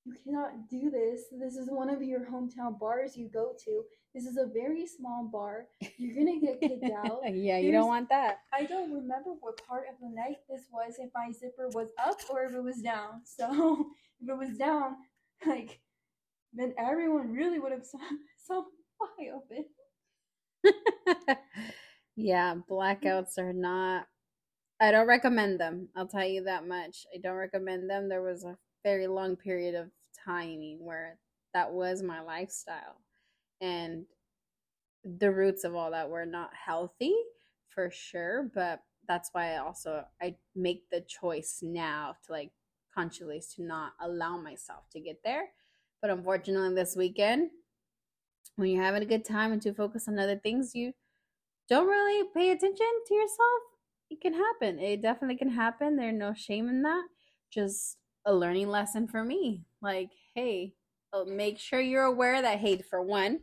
[0.05, 1.23] you cannot do this.
[1.31, 3.83] This is one of your hometown bars you go to.
[4.13, 5.67] This is a very small bar.
[5.97, 7.21] You're gonna get kicked out.
[7.33, 8.39] yeah, you don't want that.
[8.53, 12.19] I don't remember what part of the night this was, if my zipper was up
[12.29, 13.21] or if it was down.
[13.25, 13.87] So
[14.21, 14.95] if it was down,
[15.45, 15.79] like
[16.53, 17.99] then everyone really would have saw,
[18.45, 18.63] saw
[18.97, 19.65] why open.
[22.15, 24.07] Yeah, blackouts are not.
[24.79, 25.89] I don't recommend them.
[25.95, 27.05] I'll tell you that much.
[27.13, 28.09] I don't recommend them.
[28.09, 29.89] There was a very long period of
[30.25, 31.17] timing where
[31.53, 33.01] that was my lifestyle.
[33.61, 34.05] And
[35.03, 37.13] the roots of all that were not healthy
[37.69, 42.51] for sure, but that's why I also I make the choice now to like
[42.93, 45.49] consciously to not allow myself to get there.
[46.01, 47.49] But unfortunately this weekend
[48.55, 50.93] when you're having a good time and too focused on other things, you
[51.69, 53.61] don't really pay attention to yourself.
[54.09, 54.79] It can happen.
[54.79, 55.95] It definitely can happen.
[55.95, 57.05] There's no shame in that.
[57.51, 59.63] Just a learning lesson for me.
[59.81, 60.73] Like, hey,
[61.13, 63.39] uh, make sure you're aware that, hey, for one,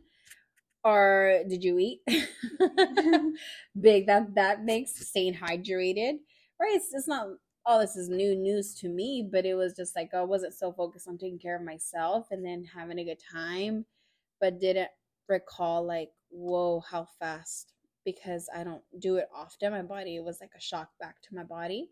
[0.83, 1.99] or did you eat?
[3.79, 6.17] Big that that makes staying hydrated.
[6.59, 6.75] Right?
[6.75, 7.27] It's, it's not
[7.65, 10.71] all this is new news to me, but it was just like I wasn't so
[10.71, 13.85] focused on taking care of myself and then having a good time,
[14.39, 14.89] but didn't
[15.29, 17.70] recall like, whoa, how fast
[18.05, 19.71] because I don't do it often.
[19.71, 21.89] My body was like a shock back to my body.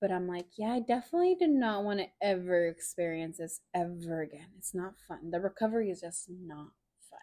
[0.00, 4.48] But I'm like, yeah, I definitely do not want to ever experience this ever again.
[4.58, 5.30] It's not fun.
[5.30, 6.72] The recovery is just not
[7.08, 7.20] fun.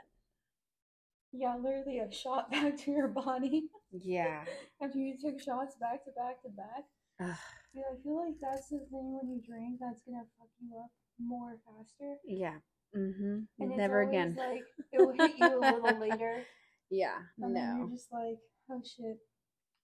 [1.32, 4.46] Yeah, literally a shot back to your body Yeah.
[4.82, 6.86] after you took shots back to back to back.
[7.20, 7.38] Ugh.
[7.74, 10.89] Yeah, I feel like that's the thing when you drink that's gonna fuck you up
[11.20, 12.15] more faster.
[12.26, 12.56] Yeah.
[12.98, 13.39] Mm-hmm.
[13.60, 14.36] And Never again.
[14.38, 16.44] Like it will hit you a little later,
[16.92, 17.18] yeah.
[17.42, 17.76] and No.
[17.80, 18.38] you're just like,
[18.72, 19.18] oh shit,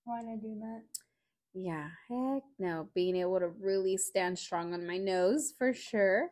[0.05, 0.83] why am I doing that?
[1.53, 2.89] Yeah, heck no.
[2.93, 6.29] Being able to really stand strong on my nose for sure.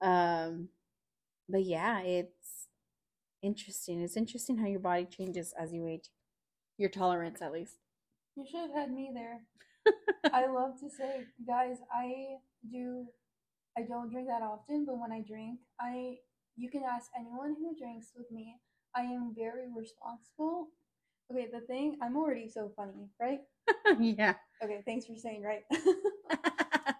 [0.00, 0.68] Um,
[1.48, 2.68] but yeah, it's
[3.42, 4.00] interesting.
[4.02, 6.10] It's interesting how your body changes as you age.
[6.78, 7.76] Your tolerance, at least.
[8.36, 9.40] You should have had me there.
[10.32, 12.36] I love to say, guys, I
[12.70, 13.06] do.
[13.76, 16.16] I don't drink that often, but when I drink, I
[16.56, 18.56] you can ask anyone who drinks with me.
[18.94, 20.68] I am very responsible.
[21.30, 23.40] Okay, the thing I'm already so funny, right?
[24.00, 24.34] yeah.
[24.62, 25.64] Okay, thanks for saying right.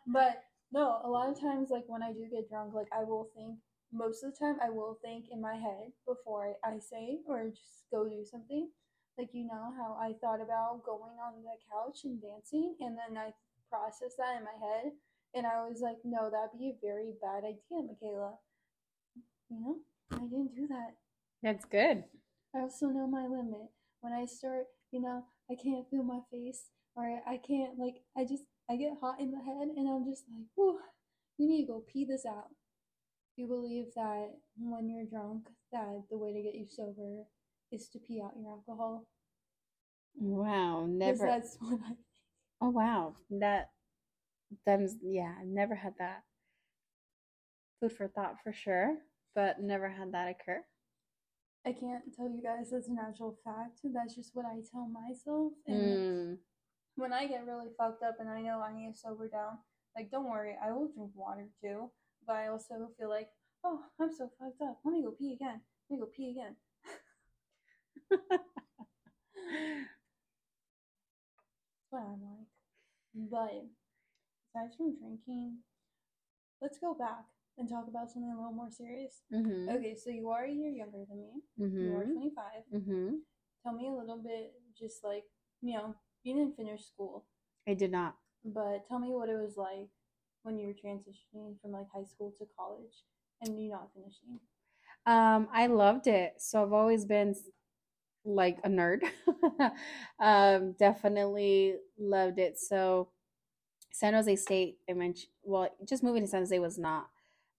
[0.07, 3.31] But no, a lot of times, like when I do get drunk, like I will
[3.35, 3.59] think,
[3.93, 7.87] most of the time, I will think in my head before I, say or just
[7.93, 8.71] go do something.
[9.19, 13.19] Like, you know, how I thought about going on the couch and dancing, and then
[13.19, 13.33] I
[13.69, 14.93] processed that in my head,
[15.35, 18.35] and I was like, no, that'd be a very bad idea, Michaela.
[19.51, 19.77] You know,
[20.13, 20.95] I didn't do that.
[21.43, 22.05] That's good.
[22.55, 23.71] I also know my limit.
[24.01, 26.65] When I start, you know, I can't feel my face
[26.97, 30.25] or I can't like I just I get hot in the head and I'm just
[30.31, 30.79] like, whew,
[31.39, 32.49] you need to go pee this out.
[33.37, 37.25] Do you believe that when you're drunk that the way to get you sober
[37.73, 39.07] is to pee out your alcohol?
[40.17, 41.27] Wow, Never.
[41.27, 41.93] that's what I
[42.61, 43.15] Oh, wow.
[43.31, 43.71] That,
[44.67, 46.25] that's, yeah, I've never had that.
[47.81, 48.99] Food for thought for sure,
[49.35, 50.63] but never had that occur.
[51.67, 53.81] I can't tell you guys as a natural fact.
[53.85, 55.53] That's just what I tell myself.
[55.67, 56.39] And Mm.
[56.97, 59.59] when I get really fucked up and I know I need to sober down,
[59.95, 61.93] like don't worry, I will drink water too.
[62.27, 63.31] But I also feel like,
[63.65, 64.81] oh, I'm so fucked up.
[64.85, 65.61] Let me go pee again.
[65.89, 66.57] Let me go pee again.
[68.21, 68.41] That's
[71.91, 72.49] what I'm like.
[73.15, 73.67] But
[74.55, 75.59] aside from drinking,
[76.63, 77.25] let's go back
[77.59, 79.23] and talk about something a little more serious.
[79.33, 79.69] Mm-hmm.
[79.71, 81.43] Okay, so you are a year younger than me.
[81.59, 82.13] You are Mm-hmm.
[82.13, 82.45] 25.
[82.75, 83.09] Mm-hmm.
[83.65, 85.25] Tell me a little bit, just like,
[85.61, 87.27] you know, you didn't finish school.
[87.69, 88.17] I did not.
[88.45, 89.89] But tell me what it was like
[90.43, 93.05] when you were transitioning from like high school to college
[93.43, 94.41] and you not finishing.
[95.07, 96.35] Um, I loved it.
[96.39, 97.35] So I've always been
[98.25, 99.03] like a nerd.
[100.21, 102.59] um, definitely loved it.
[102.59, 103.09] So
[103.93, 107.09] San Jose State, I mentioned, well, just moving to San Jose was not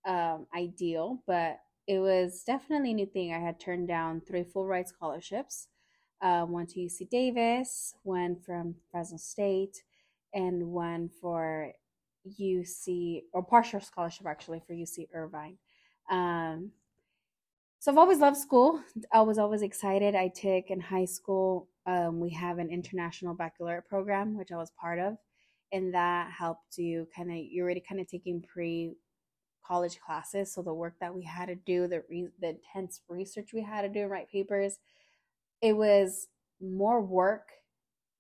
[0.05, 3.33] um, ideal, but it was definitely a new thing.
[3.33, 5.67] I had turned down three full ride scholarships.
[6.21, 9.81] Um, one to UC Davis, one from Fresno State,
[10.33, 11.71] and one for
[12.39, 15.57] UC, or partial scholarship actually for UC Irvine.
[16.11, 16.71] Um,
[17.79, 18.83] so I've always loved school.
[19.11, 20.13] I was always excited.
[20.13, 24.71] I took in high school, um, we have an international baccalaureate program, which I was
[24.79, 25.17] part of.
[25.71, 28.93] And that helped you kind of, you're already kind of taking pre
[29.65, 30.53] college classes.
[30.53, 33.81] So the work that we had to do, the, re- the intense research we had
[33.81, 34.77] to do, write papers,
[35.61, 36.27] it was
[36.61, 37.49] more work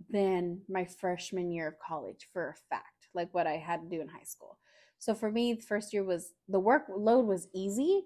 [0.09, 4.01] than my freshman year of college for a fact, like what I had to do
[4.01, 4.57] in high school.
[4.99, 8.03] So for me, the first year was the workload was easy,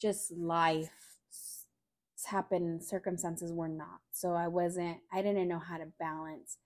[0.00, 0.90] just life
[2.26, 4.00] happened, circumstances were not.
[4.10, 6.58] So I wasn't, I didn't know how to balance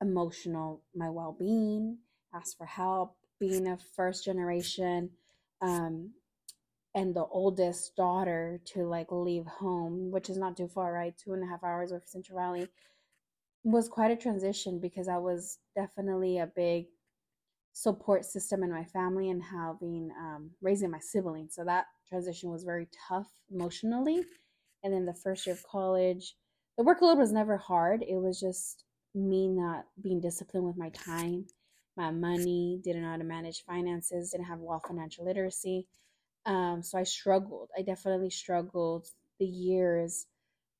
[0.00, 1.98] emotional, my well being,
[2.34, 5.10] ask for help, being a first generation,
[5.60, 6.12] um,
[6.94, 11.16] and the oldest daughter to like leave home, which is not too far, right?
[11.16, 12.68] Two and a half hours away from Central Valley,
[13.62, 16.86] was quite a transition because I was definitely a big
[17.72, 21.54] support system in my family and having um, raising my siblings.
[21.54, 24.24] So that transition was very tough emotionally.
[24.82, 26.34] And then the first year of college,
[26.78, 28.02] the workload was never hard.
[28.02, 31.46] It was just me not being disciplined with my time,
[31.96, 35.86] my money, didn't know how to manage finances, didn't have well financial literacy.
[36.46, 37.70] Um, so I struggled.
[37.78, 40.26] I definitely struggled the years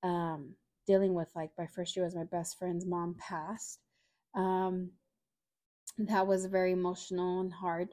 [0.03, 0.55] um,
[0.87, 3.81] dealing with like my first year was my best friend's mom passed.
[4.35, 4.93] Um,
[5.99, 7.89] that was very emotional and hard.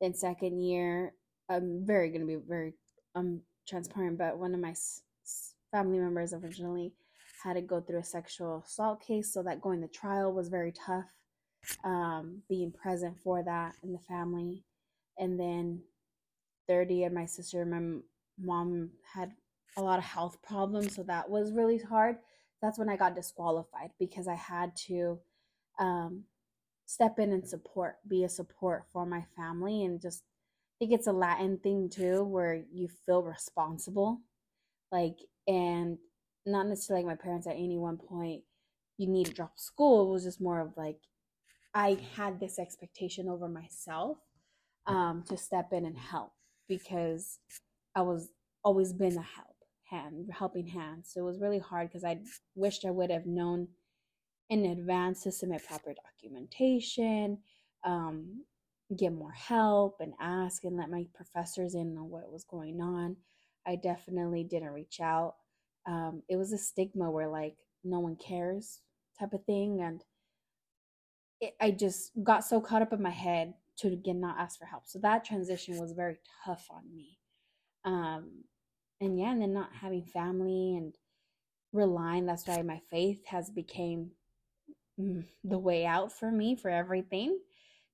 [0.00, 1.14] Then second year,
[1.48, 2.74] I'm very gonna be very
[3.14, 5.02] um transparent, but one of my s-
[5.70, 6.94] family members originally
[7.44, 10.72] had to go through a sexual assault case, so that going to trial was very
[10.72, 11.06] tough.
[11.84, 14.64] Um, being present for that in the family,
[15.18, 15.80] and then
[16.68, 18.00] 30 and my sister, my
[18.38, 19.32] mom had
[19.76, 22.16] a lot of health problems, so that was really hard.
[22.60, 25.18] That's when I got disqualified because I had to
[25.78, 26.24] um,
[26.86, 31.06] step in and support, be a support for my family, and just I think it's
[31.06, 34.20] a Latin thing too, where you feel responsible,
[34.90, 35.98] like and
[36.46, 38.42] not necessarily like my parents at any one point
[38.98, 40.08] you need to drop school.
[40.08, 40.98] It was just more of like
[41.74, 44.18] I had this expectation over myself
[44.86, 46.32] um, to step in and help
[46.68, 47.38] because
[47.94, 48.30] I was
[48.64, 51.04] always been a help hand, helping hand.
[51.06, 52.20] So it was really hard because I
[52.54, 53.68] wished I would have known
[54.50, 57.38] in advance to submit proper documentation,
[57.84, 58.44] um,
[58.98, 63.16] get more help, and ask and let my professors in on what was going on.
[63.66, 65.34] I definitely didn't reach out.
[65.86, 68.80] Um, it was a stigma where like no one cares
[69.18, 70.02] type of thing, and
[71.42, 74.64] it, I just got so caught up in my head to again not ask for
[74.64, 74.84] help.
[74.86, 77.18] So that transition was very tough on me.
[77.84, 78.44] Um,
[79.00, 80.94] and yeah, and then not having family and
[81.72, 82.26] relying.
[82.26, 84.12] That's why my faith has became
[84.98, 87.38] mm, the way out for me for everything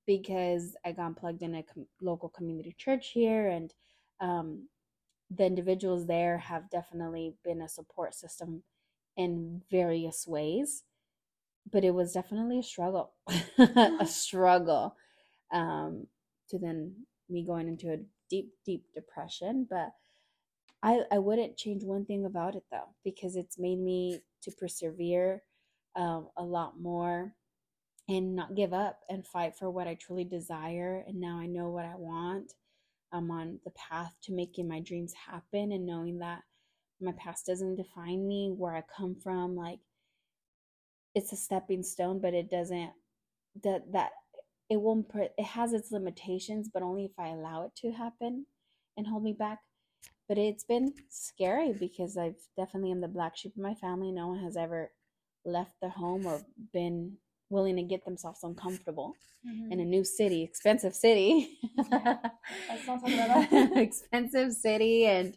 [0.06, 3.72] because I got plugged in a com- local community church here, and
[4.20, 4.68] um,
[5.30, 8.62] the individuals there have definitely been a support system
[9.16, 10.84] in various ways.
[11.70, 13.12] But it was definitely a struggle,
[13.58, 14.96] a struggle
[15.52, 16.06] um,
[16.50, 16.94] to then
[17.28, 17.98] me going into a
[18.30, 19.66] deep, deep depression.
[19.68, 19.90] But
[20.82, 25.42] I, I wouldn't change one thing about it though, because it's made me to persevere
[25.96, 27.34] um, a lot more
[28.08, 31.04] and not give up and fight for what I truly desire.
[31.06, 32.54] And now I know what I want.
[33.12, 36.42] I'm on the path to making my dreams happen and knowing that
[37.00, 39.56] my past doesn't define me, where I come from.
[39.56, 39.80] Like
[41.18, 42.92] it's a stepping stone, but it doesn't
[43.64, 44.10] that that
[44.70, 48.46] it won't put it has its limitations, but only if I allow it to happen
[48.96, 49.58] and hold me back.
[50.28, 54.12] But it's been scary because I've definitely am the black sheep of my family.
[54.12, 54.92] No one has ever
[55.44, 56.40] left their home or
[56.72, 57.16] been
[57.50, 59.14] willing to get themselves uncomfortable
[59.46, 59.72] mm-hmm.
[59.72, 61.58] in a new city, expensive city.
[61.90, 63.76] Let's not talk about that.
[63.76, 65.36] expensive city and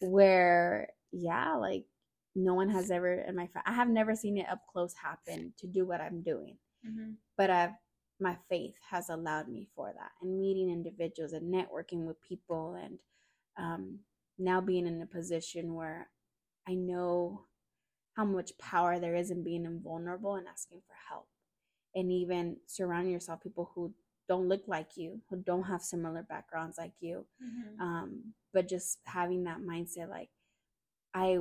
[0.00, 1.84] where yeah, like
[2.34, 5.66] no one has ever in my I have never seen it up close happen to
[5.66, 6.56] do what I'm doing.
[6.86, 7.12] Mm-hmm.
[7.36, 7.72] But I've
[8.20, 12.98] my faith has allowed me for that and meeting individuals and networking with people and
[13.58, 13.98] um,
[14.38, 16.08] now being in a position where
[16.68, 17.42] I know
[18.16, 21.26] how much power there is in being invulnerable and asking for help
[21.94, 23.92] and even surrounding yourself people who
[24.28, 27.26] don't look like you, who don't have similar backgrounds like you.
[27.42, 27.80] Mhm.
[27.80, 30.30] Um, but just having that mindset, like,
[31.12, 31.38] I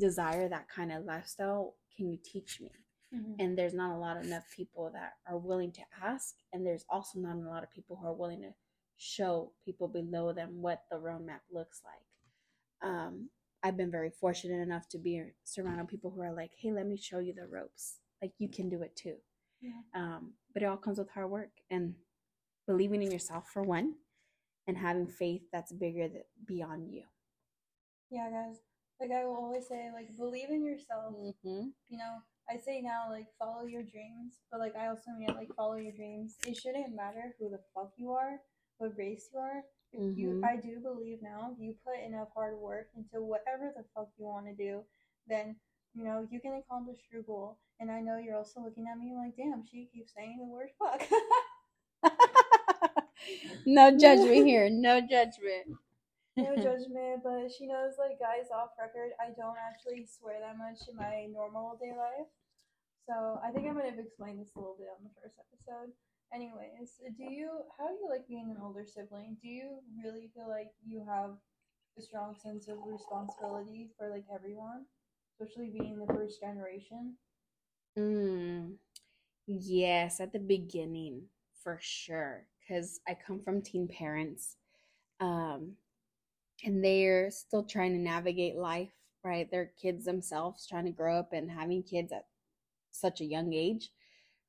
[0.00, 1.76] desire that kind of lifestyle.
[1.96, 2.70] Can you teach me?
[3.14, 3.36] Mhm.
[3.40, 6.86] And there's not a lot of enough people that are willing to ask, and there's
[6.88, 8.54] also not a lot of people who are willing to
[8.96, 12.06] show people below them what the roadmap looks like.
[12.82, 13.30] Um,
[13.62, 16.96] I've been very fortunate enough to be surrounded people who are like, "Hey, let me
[16.96, 18.00] show you the ropes.
[18.22, 19.22] Like you can do it too."
[19.60, 19.82] Yeah.
[19.94, 21.96] Um, but it all comes with hard work and
[22.66, 23.96] believing in yourself for one,
[24.66, 27.06] and having faith that's bigger than beyond you.
[28.10, 28.60] Yeah, guys.
[29.00, 31.14] Like I will always say, like believe in yourself.
[31.16, 31.68] Mm-hmm.
[31.88, 35.54] You know, I say now, like follow your dreams, but like I also mean like
[35.56, 36.36] follow your dreams.
[36.46, 38.40] It shouldn't matter who the fuck you are,
[38.78, 39.62] what race you are.
[39.92, 40.42] If you.
[40.44, 44.24] I do believe now, if you put enough hard work into whatever the fuck you
[44.26, 44.82] want to do,
[45.26, 45.56] then
[45.94, 47.58] you know you can accomplish your goal.
[47.80, 50.68] And I know you're also looking at me like, damn, she keeps saying the word
[50.78, 51.02] fuck.
[53.66, 54.68] no judgment here.
[54.70, 55.76] No judgment.
[56.42, 60.88] No judgment, but she knows like guys off record, I don't actually swear that much
[60.88, 62.28] in my normal day life.
[63.06, 65.92] So I think I might have explained this a little bit on the first episode.
[66.32, 69.36] Anyways, do you how do you like being an older sibling?
[69.42, 71.34] Do you really feel like you have
[71.98, 74.84] a strong sense of responsibility for like everyone,
[75.34, 77.14] especially being the first generation?
[77.98, 78.74] Mm,
[79.46, 81.22] yes, at the beginning,
[81.62, 82.46] for sure.
[82.60, 84.56] Because I come from teen parents,
[85.18, 85.72] um,
[86.64, 88.92] and they're still trying to navigate life,
[89.24, 89.48] right?
[89.50, 92.26] They're kids themselves, trying to grow up and having kids at
[92.90, 93.90] such a young age.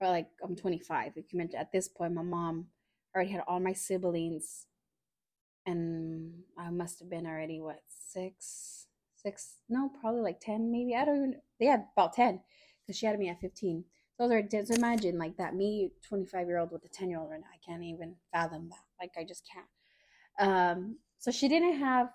[0.01, 1.13] Or like I'm 25.
[1.15, 2.67] Like you mentioned, at this point, my mom
[3.15, 4.65] already had all my siblings,
[5.65, 9.57] and I must have been already what six, six?
[9.69, 10.95] No, probably like ten, maybe.
[10.95, 11.35] I don't even.
[11.59, 12.41] They had about ten
[12.85, 13.83] because she had me at 15.
[14.17, 14.65] So was ten.
[14.65, 17.47] So imagine like that, me, 25 year old with a 10 year old right now.
[17.53, 18.83] I can't even fathom that.
[18.99, 19.67] Like I just can't.
[20.39, 22.09] Um, so she didn't have.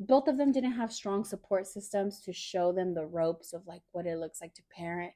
[0.00, 3.82] Both of them didn't have strong support systems to show them the ropes of like
[3.92, 5.12] what it looks like to parent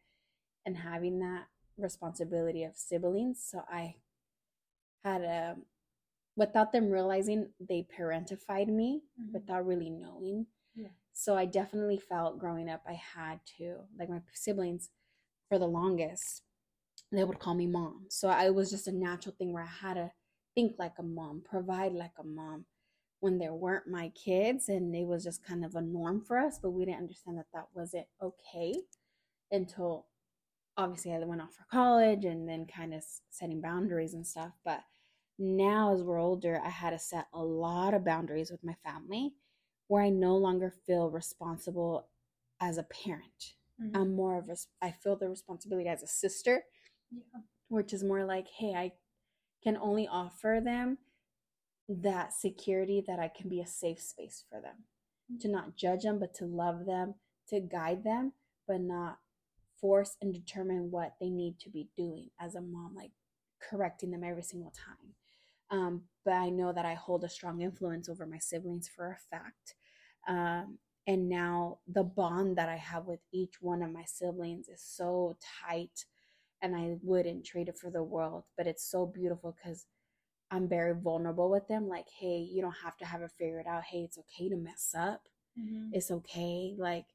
[0.66, 3.42] and having that responsibility of siblings.
[3.44, 3.96] So I
[5.04, 5.56] had a,
[6.36, 9.32] without them realizing, they parentified me Mhm.
[9.32, 10.46] without really knowing.
[10.74, 10.88] Yeah.
[11.12, 14.90] So I definitely felt growing up I had to, like my siblings,
[15.48, 16.42] for the longest,
[17.10, 18.06] they would call me mom.
[18.10, 20.12] So I it was just a natural thing where I had to
[20.54, 22.66] think like a mom, provide like a mom
[23.20, 24.68] when there weren't my kids.
[24.68, 27.46] And it was just kind of a norm for us, but we didn't understand that
[27.52, 28.74] that wasn't okay
[29.50, 30.06] until
[30.76, 34.52] obviously I went off for college and then kind of setting boundaries and stuff.
[34.64, 34.82] But
[35.38, 39.34] now, as we're older, I had to set a lot of boundaries with my family
[39.88, 42.08] where I no longer feel responsible
[42.60, 43.54] as a parent.
[43.80, 43.94] Mhm.
[43.94, 46.64] I'm more of a, I feel the responsibility as a sister,
[47.10, 47.40] yeah.
[47.68, 48.92] which is more like, hey, I
[49.62, 50.98] can only offer them
[51.88, 54.84] that security that I can be a safe space for them
[55.40, 57.14] to not judge them, but to love them,
[57.48, 58.32] to guide them,
[58.66, 59.18] but not
[59.80, 63.12] force and determine what they need to be doing as a mom, like
[63.60, 65.14] correcting them every single time.
[65.70, 69.36] Um, but I know that I hold a strong influence over my siblings for a
[69.36, 69.74] fact.
[70.26, 74.82] Um, and now the bond that I have with each one of my siblings is
[74.82, 75.36] so
[75.66, 76.04] tight,
[76.60, 78.44] and I wouldn't trade it for the world.
[78.56, 79.86] But it's so beautiful because
[80.50, 81.88] I'm very vulnerable with them.
[81.88, 83.84] Like, hey, you don't have to have it figured out.
[83.84, 85.28] Hey, it's okay to mess up
[85.58, 85.90] Mhm.
[85.92, 86.74] it's okay.
[86.78, 87.06] Like,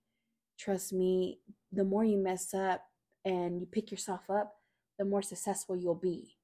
[0.58, 1.40] trust me,
[1.72, 2.86] the more you mess up
[3.24, 4.62] and you pick yourself up,
[5.00, 6.38] the more successful you'll be.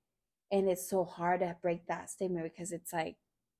[0.51, 3.17] And it's so hard to break that statement because it's like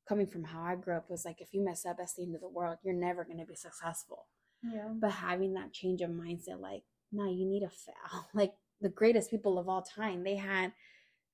[0.07, 2.33] coming from how I grew up was like, if you mess up, that's the end
[2.35, 2.77] of the world.
[2.81, 4.25] You're never going to be successful.
[4.63, 4.87] Yeah.
[4.93, 7.93] But having that change of mindset, like, nah, you need to fail.
[8.33, 10.71] Like, the greatest people of all time, they had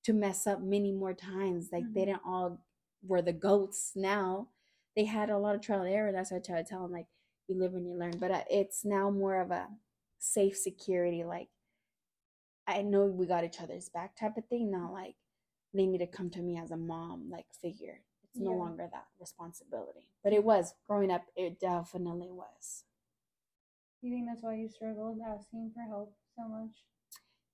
[0.06, 1.70] to mess up many more times.
[1.72, 2.06] Like, they Mhm.
[2.06, 2.62] didn't all
[3.08, 4.50] were the goats now
[4.96, 6.12] they had a lot of trial and error.
[6.12, 7.08] That's why I try to tell them like
[7.48, 8.18] you live and you learn.
[8.18, 9.68] But uh, it's now more of a
[10.20, 11.24] safe security.
[11.26, 11.50] Like
[12.68, 14.72] I know we got each other's back type of thing.
[14.72, 15.16] Not like
[15.74, 18.02] they need to come to me as a mom like figure.
[18.24, 20.10] It's no longer that responsibility.
[20.24, 21.26] But it was growing up.
[21.36, 22.84] It definitely was.
[24.02, 26.72] You think that's why you struggled asking for help so much?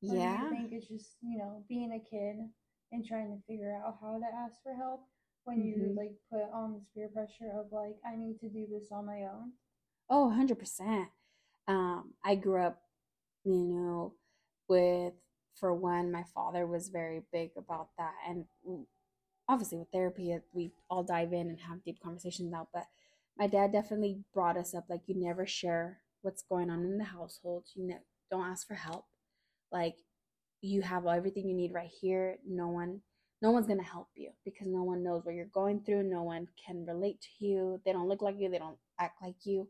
[0.01, 0.45] Yeah.
[0.45, 2.37] I think it's just, you know, being a kid
[2.91, 5.07] and trying to figure out how to ask for help
[5.45, 5.97] when you Mhm.
[5.97, 9.23] like put on this peer pressure of like, I need to do this on my
[9.23, 9.53] own?
[10.09, 11.09] Oh, 100%.
[11.67, 12.81] Um, I grew up,
[13.43, 14.15] you know,
[14.67, 15.13] with,
[15.55, 18.13] for one, my father was very big about that.
[18.27, 18.85] And mm,
[19.47, 22.67] obviously, with therapy, we all dive in and have deep conversations now.
[22.73, 22.87] But
[23.37, 27.05] my dad definitely brought us up like, you never share what's going on in the
[27.05, 27.99] household, you ne-
[28.31, 29.05] don't ask for help.
[29.71, 29.95] Like,
[30.61, 32.37] you have everything you need right here.
[32.47, 33.01] No one
[33.41, 36.03] no one's to help you because no one knows what you're going through.
[36.03, 37.81] No one can relate to you.
[37.83, 39.67] They don't look like you, they don't act like you.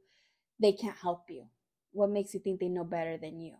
[0.60, 1.45] They can't help you.
[1.93, 3.54] What makes you think they know better than you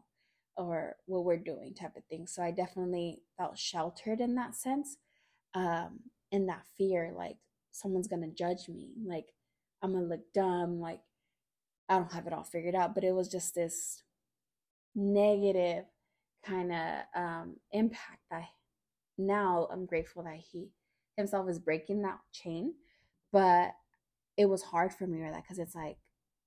[0.58, 2.28] or what we're doing type of thing.
[2.28, 4.98] So I definitely felt sheltered in that sense.
[5.54, 7.38] Um in that fear like
[7.72, 9.28] someone's to judge me, like
[9.82, 11.02] I'm to look dumb, like
[11.88, 14.04] I don't have it all figured out, but it was just this
[14.94, 15.86] negative
[16.46, 18.44] kind of um, impact that
[19.18, 20.70] now I'm grateful that he
[21.18, 22.74] himself is breaking that chain.
[23.32, 23.72] But
[24.38, 25.98] it was hard for me with that because it's like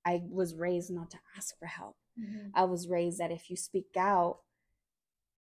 [0.05, 1.95] I was raised not to ask for help.
[2.19, 2.49] Mm-hmm.
[2.53, 4.39] I was raised that if you speak out,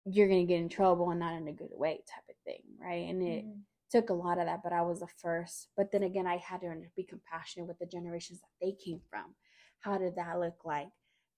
[0.04, 3.08] you're gonna get in trouble and not in a good way, type of thing, right?
[3.08, 3.60] And it mm-hmm.
[3.90, 5.68] took a lot of that, but I was the first.
[5.76, 9.34] But then again, I had to be compassionate with the generations that they came from.
[9.80, 10.88] How did that look like?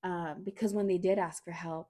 [0.04, 1.88] Um, because when they did ask for help,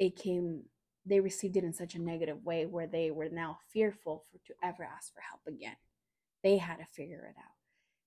[0.00, 0.62] it came
[1.06, 4.54] they received it in such a negative way where they were now fearful for to
[4.62, 5.76] ever ask for help again.
[6.42, 7.54] They had to figure it out.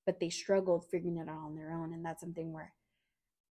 [0.06, 1.94] But they struggled figuring it out on their own.
[1.94, 2.74] And that's something where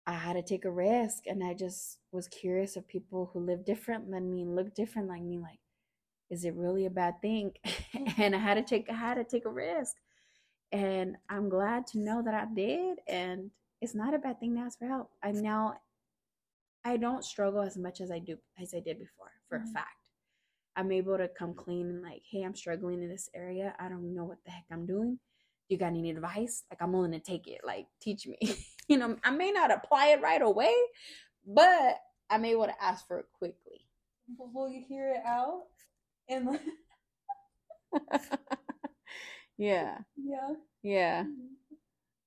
[0.07, 1.25] I had to take a risk.
[1.27, 5.09] And I just was curious of people who live different than me and look different
[5.09, 5.59] like me, like,
[6.31, 7.53] is it really a bad thing?
[8.19, 9.97] and I had to take I had to take a risk.
[10.71, 12.99] And I'm glad to know that I did.
[13.09, 15.11] And it's not a bad thing to ask for help.
[15.23, 15.75] I'm now
[16.85, 19.69] I don't struggle as much as I do as I did before for mm-hmm.
[19.69, 19.89] a fact.
[20.75, 23.75] I'm able to come clean and like, hey, I'm struggling in this area.
[23.79, 25.19] I don't know what the heck I'm doing.
[25.69, 26.65] You got any advice?
[26.71, 27.61] Like I'm willing to take it.
[27.65, 28.39] Like teach me.
[28.89, 30.75] you know, I may not apply it right away,
[31.47, 31.99] but
[32.31, 33.87] I'm able to ask for it quickly.
[34.39, 35.65] Will you hear it out?
[36.29, 36.61] And like
[39.59, 39.99] Yeah.
[40.17, 40.55] Yeah.
[40.83, 41.23] Yeah.
[41.23, 41.52] Mm-hmm.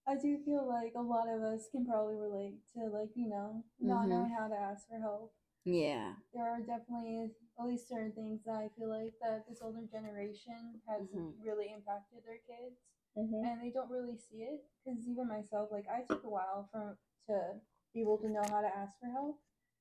[0.07, 3.63] I do feel like a lot of us can probably relate to like, you know,
[3.79, 4.09] not mm-hmm.
[4.09, 5.33] knowing how to ask for help.
[5.65, 6.13] Yeah.
[6.33, 10.79] There are definitely at least certain things that I feel like that this older generation
[10.87, 11.41] has mm-hmm.
[11.41, 12.77] really impacted their kids.
[13.17, 13.47] Mm-hmm.
[13.47, 16.97] And they don't really see it because even myself, like I took a while for
[17.27, 17.57] to
[17.93, 19.39] be able to know how to ask for help.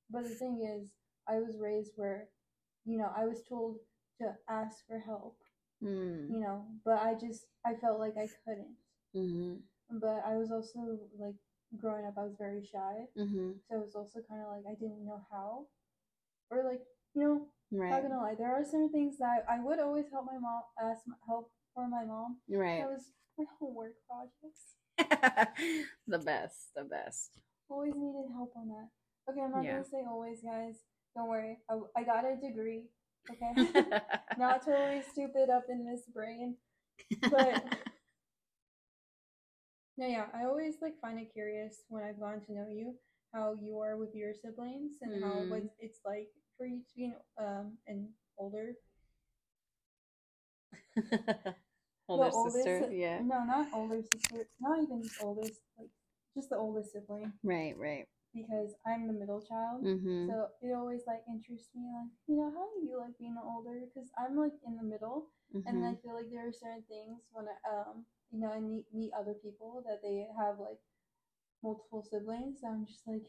[0.09, 0.89] But the thing is,
[1.27, 2.29] I was raised where,
[2.85, 3.77] you know, I was told
[4.21, 5.37] to ask for help.
[5.83, 6.31] Mm.
[6.31, 8.75] You know, but I just I felt like I couldn't.
[9.89, 11.35] But I was also like
[11.79, 13.51] growing up, I was very shy, mm-hmm.
[13.69, 15.67] so it was also kind of like I didn't know how,
[16.49, 16.81] or like
[17.13, 17.89] you know, right.
[17.91, 21.01] not gonna lie, there are certain things that I would always help my mom ask
[21.27, 22.37] help for my mom.
[22.49, 22.81] Right.
[22.81, 24.75] That was my homework projects.
[26.07, 27.31] the best, the best.
[27.69, 28.89] Always needed help on that.
[29.29, 29.71] Okay, I'm not yeah.
[29.73, 30.75] gonna say always, guys.
[31.15, 31.57] Don't worry.
[31.69, 32.83] I, I got a degree.
[33.31, 33.81] Okay,
[34.37, 36.57] not totally stupid up in this brain,
[37.29, 37.63] but
[39.97, 42.95] no, yeah, I always like find it curious when I've gone to know you
[43.33, 45.23] how you are with your siblings and mm.
[45.23, 46.27] how what it's like
[46.57, 48.73] for you to be um an older
[52.07, 53.19] older sister, oldest, yeah.
[53.23, 55.89] No, not older sister, not even oldest, like
[56.35, 57.33] just the oldest sibling.
[57.43, 58.05] Right, right.
[58.33, 60.27] Because I'm the middle child, mm-hmm.
[60.27, 63.79] so it always like interests me, like you know, how do you like being older?
[63.87, 65.67] Because I'm like in the middle, mm-hmm.
[65.67, 68.85] and I feel like there are certain things when I, um you know, and meet,
[68.93, 70.79] meet other people that they have like
[71.63, 72.59] multiple siblings.
[72.65, 73.25] I'm just like,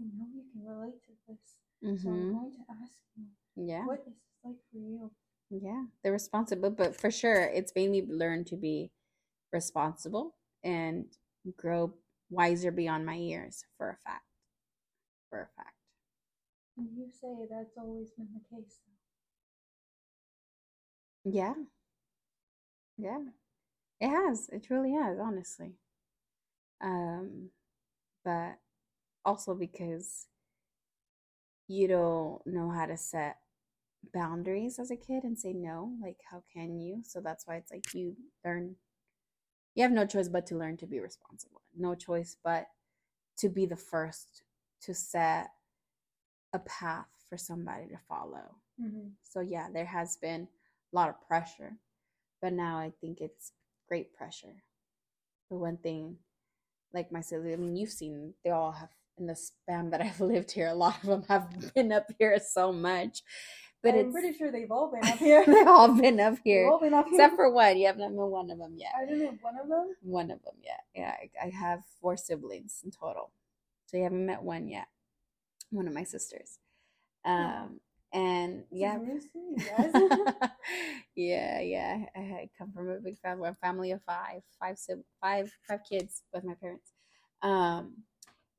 [0.00, 1.56] I know you can relate to this.
[1.84, 2.02] Mm-hmm.
[2.02, 2.32] So I'm mm-hmm.
[2.32, 3.24] going to ask you,
[3.56, 5.10] yeah, what is this like for you?
[5.50, 8.90] Yeah, they're responsible, but for sure, it's made me learn to be
[9.52, 10.34] responsible
[10.64, 11.06] and
[11.56, 11.94] grow
[12.30, 14.24] wiser beyond my years for a fact.
[15.30, 15.76] For a fact.
[16.76, 18.80] And you say that's always been the case,
[21.24, 21.30] though.
[21.32, 21.54] Yeah.
[22.98, 23.18] Yeah.
[24.00, 24.48] It has.
[24.52, 25.72] It truly has, honestly.
[26.82, 27.50] Um,
[28.24, 28.58] but
[29.24, 30.26] also because
[31.68, 33.38] you don't know how to set
[34.12, 35.92] boundaries as a kid and say no.
[36.02, 37.02] Like, how can you?
[37.04, 38.76] So that's why it's like you learn.
[39.74, 41.62] You have no choice but to learn to be responsible.
[41.76, 42.66] No choice but
[43.38, 44.42] to be the first
[44.82, 45.48] to set
[46.52, 48.56] a path for somebody to follow.
[48.80, 49.08] Mm-hmm.
[49.22, 50.48] So yeah, there has been
[50.92, 51.76] a lot of pressure,
[52.40, 53.52] but now I think it's
[53.88, 54.62] great pressure.
[55.50, 56.16] The one thing,
[56.92, 60.20] like my siblings, I mean, you've seen, they all have, in the span that I've
[60.20, 63.22] lived here, a lot of them have been up here so much.
[63.82, 65.44] But I'm pretty sure they've all been up here.
[65.46, 66.68] they've all been up here.
[66.68, 67.14] All been up here.
[67.14, 67.76] Except for one.
[67.76, 68.90] You haven't met one of them yet.
[69.00, 69.94] I didn't know one of them?
[70.02, 70.80] One of them, yeah.
[70.94, 71.12] Yeah,
[71.42, 73.30] I, I have four siblings in total.
[73.86, 74.86] So you haven't met one yet.
[75.70, 76.58] One of my sisters.
[77.24, 77.80] Um,
[78.12, 78.98] and yeah
[81.16, 84.78] yeah yeah i come from a big family a family of five five
[85.20, 86.92] five five kids with my parents
[87.42, 87.94] um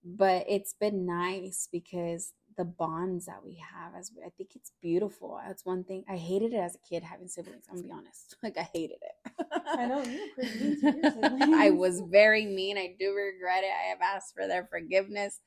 [0.04, 5.40] but it's been nice because the bonds that we have as I think it's beautiful.
[5.46, 7.66] That's one thing I hated it as a kid having siblings.
[7.70, 9.48] I'm gonna be honest, like I hated it.
[9.78, 11.50] I know you were pretty mean to your siblings.
[11.56, 12.78] I was very mean.
[12.78, 13.72] I do regret it.
[13.72, 15.40] I have asked for their forgiveness,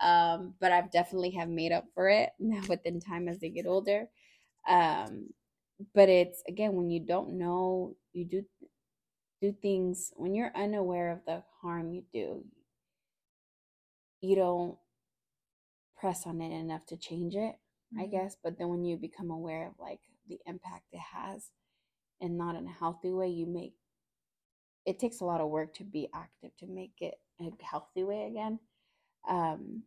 [0.00, 3.66] um, but I've definitely have made up for it now within time as they get
[3.66, 4.06] older.
[4.68, 5.28] Um,
[5.94, 8.44] but it's again when you don't know, you do
[9.42, 12.44] do things when you're unaware of the harm you do.
[14.22, 14.78] You don't
[15.96, 17.56] press on it enough to change it,
[17.96, 18.06] I Mhm.
[18.06, 18.36] guess.
[18.42, 21.50] But then when you become aware of like the impact it has
[22.20, 23.74] and not in a healthy way, you make
[24.86, 28.26] it takes a lot of work to be active to make it a healthy way
[28.26, 28.58] again.
[29.28, 29.82] Um,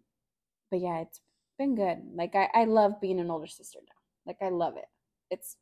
[0.72, 1.20] but yeah, it's
[1.58, 2.00] been good.
[2.16, 3.96] Like I, I love being an older sister now.
[4.26, 4.86] Like I love it.
[5.30, 5.58] It's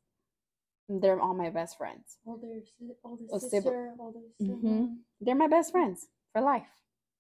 [0.89, 2.17] they're all my best friends.
[2.25, 2.59] older,
[3.03, 3.61] older Oh, sibling.
[3.61, 4.97] sister, older Mhm.
[5.21, 6.67] They're my best friends for life.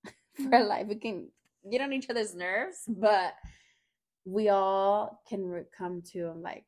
[0.35, 0.67] for Mhm.
[0.67, 0.87] life.
[0.87, 1.31] We can
[1.69, 3.33] get on each other's nerves, but
[4.25, 6.65] we all can re- come to like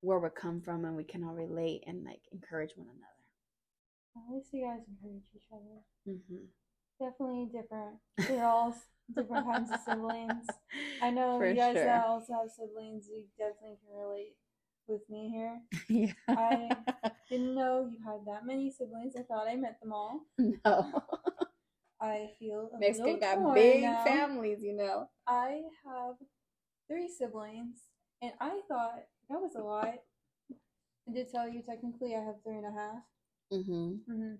[0.00, 3.08] where we come from and we can all relate and like encourage one another.
[4.16, 5.80] At least you guys encourage each other.
[6.08, 6.44] Mm-hmm.
[7.02, 7.96] Definitely different.
[8.30, 8.74] We're all
[9.14, 10.46] different kinds of siblings.
[11.02, 11.84] I know For you guys sure.
[11.84, 13.08] that also have siblings.
[13.10, 14.36] You definitely can relate
[14.86, 15.60] with me here.
[15.88, 16.12] yeah.
[16.28, 16.76] I-
[17.28, 19.14] Didn't know you had that many siblings.
[19.18, 20.20] I thought I met them all.
[20.38, 21.02] no.
[22.00, 24.04] I feel a Mexican got big now.
[24.04, 25.08] families, you know.
[25.26, 26.14] I have
[26.88, 27.78] three siblings,
[28.20, 29.94] and I thought that was a lot.
[31.08, 33.02] I did tell you technically I have three and a half.
[33.52, 34.12] Mm-hmm.
[34.12, 34.34] Mm-hmm.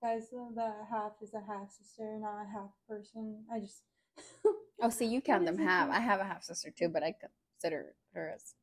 [0.00, 3.44] Guys, the half is a half sister, not a half person.
[3.52, 3.82] I just.
[4.80, 5.90] Oh, see, you count them half.
[5.92, 7.12] I have a half sister too, but I
[7.60, 8.54] consider her as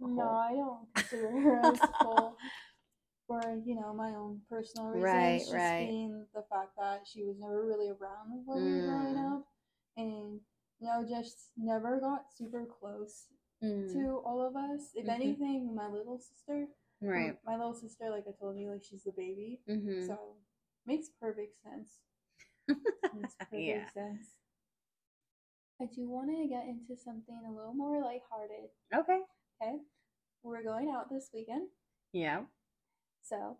[0.00, 0.24] No.
[0.28, 2.36] I don't consider her as full
[3.28, 5.04] for you know my own personal reasons.
[5.04, 5.86] Right, just right.
[5.88, 9.36] being the fact that she was never really around when we were growing Mm.
[9.36, 9.46] up,
[9.96, 10.40] and
[10.80, 13.28] you know just never got super close
[13.62, 14.90] Mm, to all of us.
[14.96, 15.14] If Mhm.
[15.14, 16.66] anything, my little sister,
[17.00, 17.38] right.
[17.44, 20.06] my little sister, like I told you, like she's the baby, Mm-hmm.
[20.08, 20.34] so
[20.86, 22.00] makes perfect sense.
[22.68, 23.88] Makes perfect yeah.
[23.92, 24.26] sense.
[25.80, 28.70] I do want to get into something a little more lighthearted.
[28.94, 29.20] Okay.
[29.62, 29.76] Okay,
[30.42, 31.68] we're going out this weekend.
[32.12, 32.42] Yeah.
[33.22, 33.56] So,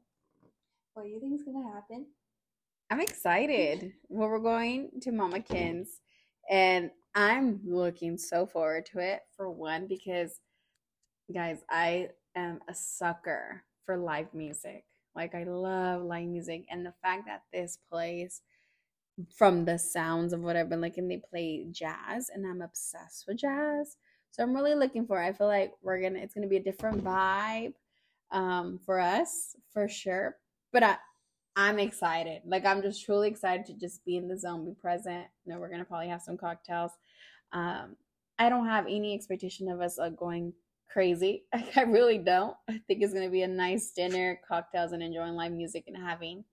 [0.95, 2.07] what do you think is gonna happen?
[2.91, 3.93] I'm excited.
[4.09, 6.01] well, we're going to Mama Kin's,
[6.51, 9.21] and I'm looking so forward to it.
[9.37, 10.41] For one, because
[11.33, 14.85] guys, I am a sucker for live music.
[15.17, 18.43] Like I love live music, and the fact that this place,
[19.35, 23.25] from the sounds of what I've been like and they play jazz, and I'm obsessed
[23.27, 23.97] with jazz.
[24.31, 25.21] So I'm really looking for.
[25.23, 26.19] I feel like we're gonna.
[26.19, 27.73] It's gonna be a different vibe,
[28.31, 30.37] um, for us for sure.
[30.73, 30.97] But I,
[31.57, 32.43] I'm excited.
[32.45, 35.25] Like I'm just truly excited to just be in the zone, be present.
[35.45, 36.93] You know, we're gonna probably have some cocktails.
[37.53, 37.97] Um,
[38.39, 40.53] I don't have any expectation of us uh, going
[40.93, 41.45] crazy.
[41.77, 42.57] I really don't.
[42.69, 46.45] I think it's gonna be a nice dinner, cocktails, and enjoying live music and having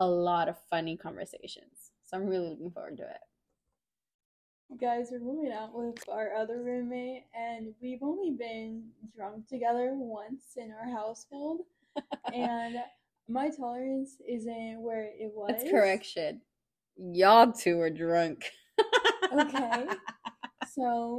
[0.00, 1.92] a lot of funny conversations.
[2.04, 4.78] So I'm really looking forward to it.
[4.80, 8.84] Guys, we're moving out with our other roommate, and we've only been
[9.16, 11.60] drunk together once in our household,
[12.34, 12.76] and
[13.28, 15.48] my tolerance isn't where it was.
[15.50, 16.42] That's correction.
[16.96, 18.44] Y'all two are drunk.
[19.32, 19.86] Okay.
[20.74, 21.18] So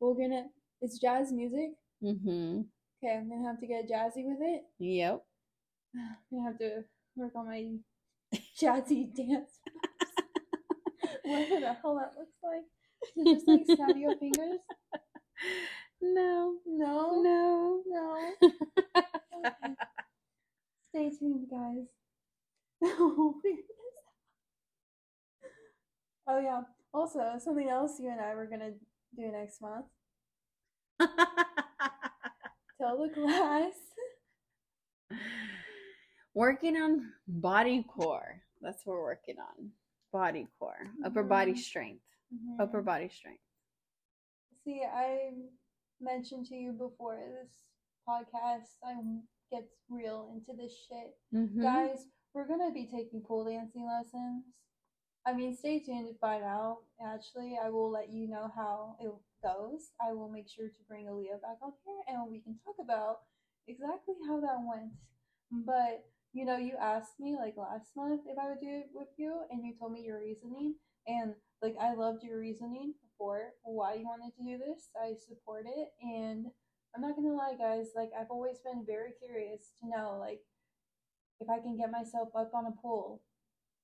[0.00, 0.44] we're gonna.
[0.80, 1.70] It's jazz music.
[2.02, 2.62] mm-hmm.
[3.02, 4.62] Okay, I'm gonna have to get jazzy with it.
[4.78, 5.22] Yep.
[5.96, 6.84] I'm gonna have to
[7.16, 7.76] work on my
[8.60, 9.50] jazzy dance.
[11.24, 12.64] Whatever the hell that looks like.
[13.16, 14.60] Is it just like snap your fingers?
[16.02, 16.54] No.
[16.66, 17.20] No.
[17.22, 17.82] No.
[17.86, 18.32] No.
[18.42, 19.74] Okay.
[20.90, 21.86] Stay tuned, guys.
[22.80, 23.96] We'll figure this
[26.26, 26.34] out.
[26.36, 26.62] oh yeah.
[26.94, 28.70] Also, something else you and I were gonna
[29.16, 29.86] do next month.
[32.80, 33.74] Tell the class.
[36.34, 38.42] working on body core.
[38.60, 39.70] That's what we're working on.
[40.12, 40.86] Body core.
[41.04, 41.58] Upper body Mhm.
[41.58, 42.04] strength.
[42.32, 42.60] Mhm.
[42.60, 43.42] Upper body strength.
[44.64, 45.32] See, I
[46.00, 47.64] mentioned to you before this
[48.08, 48.94] podcast, I
[49.50, 51.18] get real into this shit.
[51.32, 51.60] Mhm.
[51.62, 54.60] Guys, we're gonna be taking pole dancing lessons.
[55.26, 56.84] I mean, stay tuned to find out.
[57.00, 59.92] Actually, I will let you know how it goes.
[60.00, 63.20] I will make sure to bring Aaliyah back on here and we can talk about
[63.68, 64.92] exactly how that went.
[65.50, 69.08] But, you know, you asked me like last month if I would do it with
[69.16, 70.74] you and you told me your reasoning.
[71.06, 74.90] And, like, I loved your reasoning for why you wanted to do this.
[75.00, 75.88] I support it.
[76.02, 76.46] And
[76.94, 80.40] I'm not gonna lie, guys, like, I've always been very curious to know, like,
[81.40, 83.22] if I can get myself up on a pole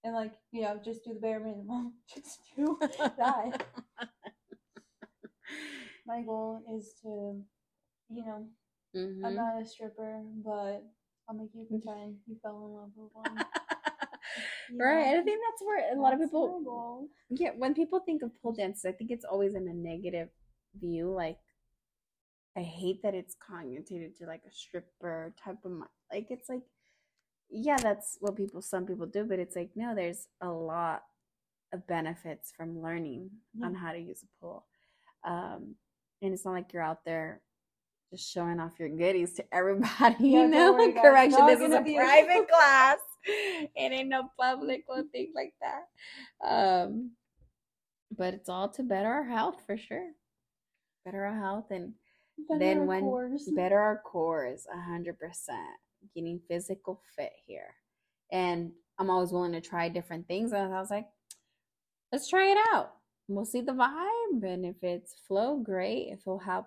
[0.05, 3.65] and like you know just do the bare minimum, just do that.
[6.07, 7.43] my goal is to,
[8.11, 8.47] you know,
[8.95, 9.25] Mhm.
[9.25, 10.85] I'm not a stripper, but
[11.29, 13.37] I'll make you pretend you fell in love with one.
[14.69, 15.07] You right.
[15.07, 18.53] And I think that's where a lot of people yeah, when people think of pole
[18.53, 20.29] dances, I think it's always in a negative
[20.81, 21.11] view.
[21.11, 21.39] Like,
[22.57, 25.73] I hate that it's connotated to like a stripper type of
[26.13, 26.27] like.
[26.31, 26.63] It's like,
[27.51, 31.03] yeah, that's what people some people do, but it's like no, there's a lot
[31.73, 33.31] of benefits from learning
[33.63, 34.65] on how to use a pole,
[35.25, 35.75] um,
[36.23, 37.41] and it's not like you're out there
[38.13, 40.15] just showing off your goodies to everybody.
[40.21, 41.47] You don't know, correction.
[41.47, 42.99] This is a- private class.
[43.29, 46.47] It ain't no public or thing like that.
[46.49, 47.11] Um,
[48.17, 50.11] but it's all to better our health for sure.
[51.05, 51.93] Better our health and
[52.49, 53.49] Better then when cores.
[53.57, 55.59] better our cores, a hundred percent.
[56.15, 57.75] Getting physical fit here,
[58.31, 60.53] and I'm always willing to try different things.
[60.53, 61.07] And I was like,
[62.13, 62.93] let's try it out.
[63.29, 66.09] We'll see the vibe, and if it's flow, great.
[66.13, 66.67] If it'll help,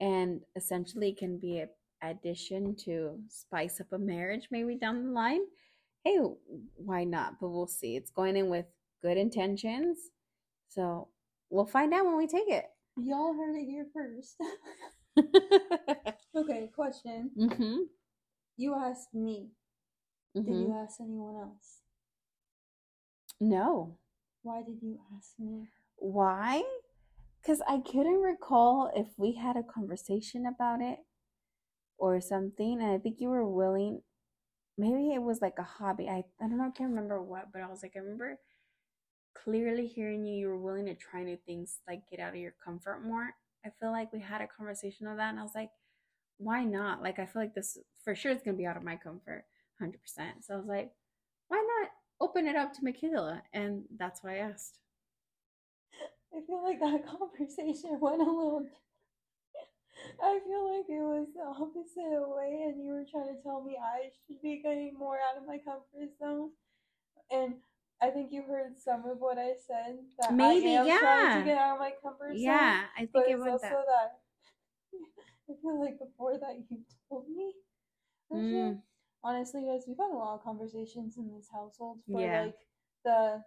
[0.00, 1.68] and essentially can be an
[2.02, 5.40] addition to spice up a marriage maybe down the line.
[6.04, 6.18] Hey,
[6.76, 7.40] why not?
[7.40, 7.96] But we'll see.
[7.96, 8.66] It's going in with
[9.02, 9.98] good intentions,
[10.68, 11.08] so
[11.50, 12.66] we'll find out when we take it.
[12.98, 14.36] Y'all heard it here first.
[16.36, 17.30] okay, question.
[17.38, 17.76] mm-hmm.
[18.58, 19.48] You asked me.
[20.34, 20.52] Did Mm-hmm.
[20.52, 21.80] you ask anyone else?
[23.40, 23.96] No.
[24.42, 25.66] Why did you ask me?
[25.96, 26.62] Why?
[27.40, 30.98] Because I couldn't recall if we had a conversation about it
[31.98, 32.80] or something.
[32.80, 34.02] And I think you were willing.
[34.78, 36.08] Maybe it was like a hobby.
[36.08, 36.64] I, I don't know.
[36.64, 38.38] I can't remember what, but I was like, I remember
[39.34, 40.36] clearly hearing you.
[40.36, 43.30] You were willing to try new things, like get out of your comfort more.
[43.64, 45.30] I feel like we had a conversation of that.
[45.30, 45.70] And I was like,
[46.38, 47.02] why not?
[47.02, 49.44] Like, I feel like this for sure is going to be out of my comfort
[49.82, 49.94] 100%.
[50.42, 50.90] So I was like,
[51.48, 51.90] why not
[52.20, 53.42] open it up to Michaela?
[53.52, 54.78] And that's why I asked.
[56.36, 58.66] I feel like that conversation went a little.
[60.22, 63.76] I feel like it was the opposite way, and you were trying to tell me
[63.80, 66.50] I should be getting more out of my comfort zone.
[67.30, 67.54] And
[68.02, 71.44] I think you heard some of what I said that Maybe, I am trying to
[71.46, 72.42] get out of my comfort zone.
[72.42, 73.86] Yeah, I think but it was also that.
[73.88, 74.12] that.
[75.50, 76.78] I feel like before that you
[77.08, 77.52] told me.
[78.32, 78.80] Mm.
[79.24, 82.42] Honestly, guys, we've had a lot of conversations in this household for Yeah.
[82.42, 82.58] like
[83.04, 83.42] the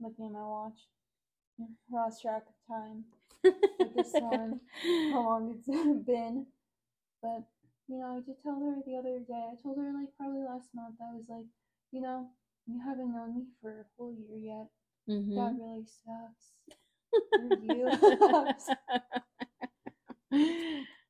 [0.00, 0.78] looking at my watch,
[1.92, 3.04] lost track of time,
[3.44, 4.60] with this one.
[5.10, 5.66] how long it's
[6.06, 6.46] been.
[7.22, 7.44] But
[7.88, 9.48] you know, I did tell her the other day.
[9.52, 10.96] I told her like probably last month.
[11.02, 11.46] I was like,
[11.92, 12.28] you know,
[12.66, 14.68] you haven't known me for a full year yet.
[15.08, 15.34] Mhm.
[15.36, 16.52] That really sucks.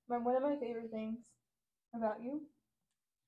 [0.08, 1.18] But one of my favorite things
[1.94, 2.42] about you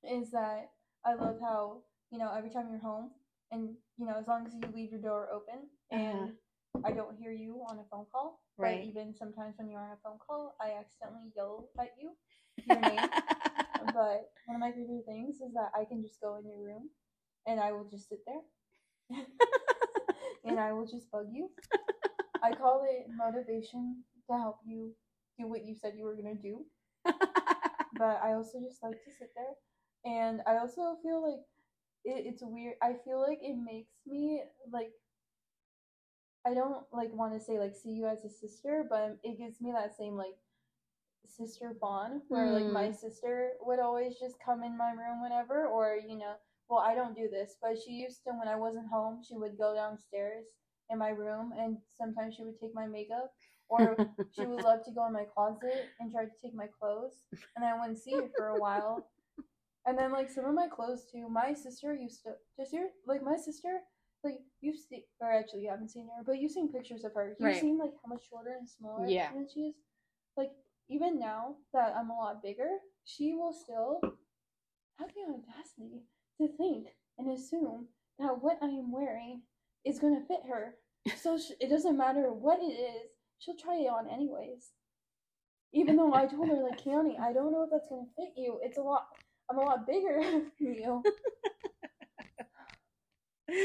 [0.04, 0.70] is that
[1.04, 3.10] I love how, you know, every time you're home
[3.50, 6.32] and, you know, as long as you leave your door open and
[6.84, 8.80] I don't hear you on a phone call, Right.
[8.82, 12.12] but even sometimes when you're on a phone call, I accidentally yell at you
[12.66, 13.08] your name.
[13.94, 16.90] but one of my favorite things is that I can just go in your room
[17.46, 18.42] and I will just sit there
[20.44, 21.50] and I will just bug you.
[22.42, 24.92] I call it motivation to help you
[25.38, 26.64] do what you said you were going to do
[27.98, 29.54] but I also just like to sit there.
[30.04, 31.40] And I also feel like
[32.04, 32.74] it, it's weird.
[32.82, 34.42] I feel like it makes me
[34.72, 34.90] like
[36.46, 39.60] I don't like want to say like see you as a sister, but it gives
[39.60, 40.36] me that same like
[41.26, 42.96] sister bond where like my mm.
[42.96, 46.34] sister would always just come in my room whenever or you know
[46.68, 49.56] well I don't do this but she used to when I wasn't home she would
[49.56, 50.44] go downstairs
[50.90, 53.32] in my room and sometimes she would take my makeup
[53.68, 53.96] or
[54.32, 57.24] she would love to go in my closet and try to take my clothes
[57.56, 59.08] and I wouldn't see her for a while.
[59.86, 61.28] And then like some of my clothes too.
[61.28, 63.80] My sister used to just your like my sister
[64.24, 67.30] like you've seen or actually you haven't seen her, but you've seen pictures of her.
[67.38, 67.60] You've Right.
[67.60, 69.32] seen like how much shorter and smaller Yeah.
[69.32, 69.74] than she is.
[70.36, 70.52] Like
[70.88, 72.68] even now that I'm a lot bigger,
[73.04, 74.00] she will still
[74.98, 76.02] have the audacity
[76.38, 79.42] to think and assume that what I am wearing
[79.84, 80.76] is gonna fit her.
[81.16, 84.72] So sh- it doesn't matter what it is, she'll try it on anyways.
[85.74, 88.60] Even though I told her, like, Keone, I don't know if that's gonna fit you.
[88.62, 89.06] It's a lot.
[89.50, 90.20] I'm a lot bigger
[90.60, 91.02] than you.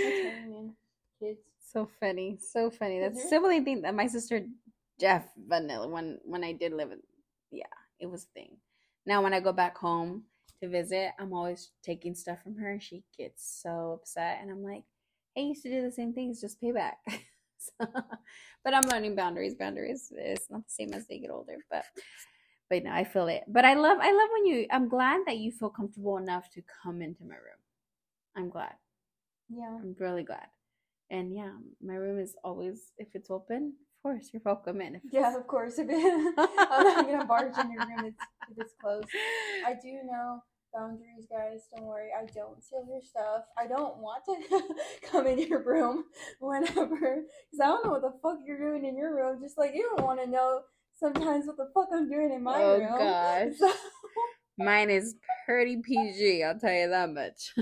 [0.04, 0.74] That's what I mean,
[1.20, 1.40] kids.
[1.60, 3.00] so funny, so funny.
[3.00, 3.30] That's Mhm.
[3.30, 4.46] sibling thing that my sister
[5.00, 7.02] Jeff Vanilla when when I did live in,
[7.52, 7.66] yeah,
[8.00, 8.58] it was a thing.
[9.06, 10.26] Now when I go back home
[10.62, 14.64] to visit, I'm always taking stuff from her, and she gets so upset, and I'm
[14.64, 14.84] like,
[15.38, 16.96] I used to do the same things, just payback.
[17.58, 17.88] so,
[18.64, 19.56] but I'm learning boundaries.
[19.56, 20.12] Boundaries.
[20.16, 21.86] It's not the same as they get older, but
[22.70, 23.44] but no, I feel it.
[23.48, 24.68] But I love I love when you.
[24.72, 27.62] I'm glad that you feel comfortable enough to come into my room.
[28.36, 28.76] I'm glad.
[29.50, 29.78] Yeah.
[29.82, 30.48] I'm really glad.
[31.10, 35.02] And yeah, my room is always, if it's open, of course, you're welcome in.
[35.12, 35.78] Yeah, of course.
[35.80, 35.96] If it,
[36.38, 38.14] I'm not gonna barge in your room if,
[38.52, 39.08] if it's closed.
[39.66, 40.42] I do know
[40.74, 41.62] boundaries, guys.
[41.76, 42.10] Don't worry.
[42.18, 43.44] I don't steal your stuff.
[43.58, 44.62] I don't want to
[45.12, 46.04] come in your room
[46.40, 49.40] whenever, because I don't know what the fuck you're doing in your room.
[49.42, 50.62] Just like you don't want to know
[51.00, 52.98] sometimes what the fuck I'm doing in my oh room.
[53.00, 53.72] gosh, So-
[54.60, 56.44] mine is pretty PG.
[56.44, 57.54] I'll tell you that much.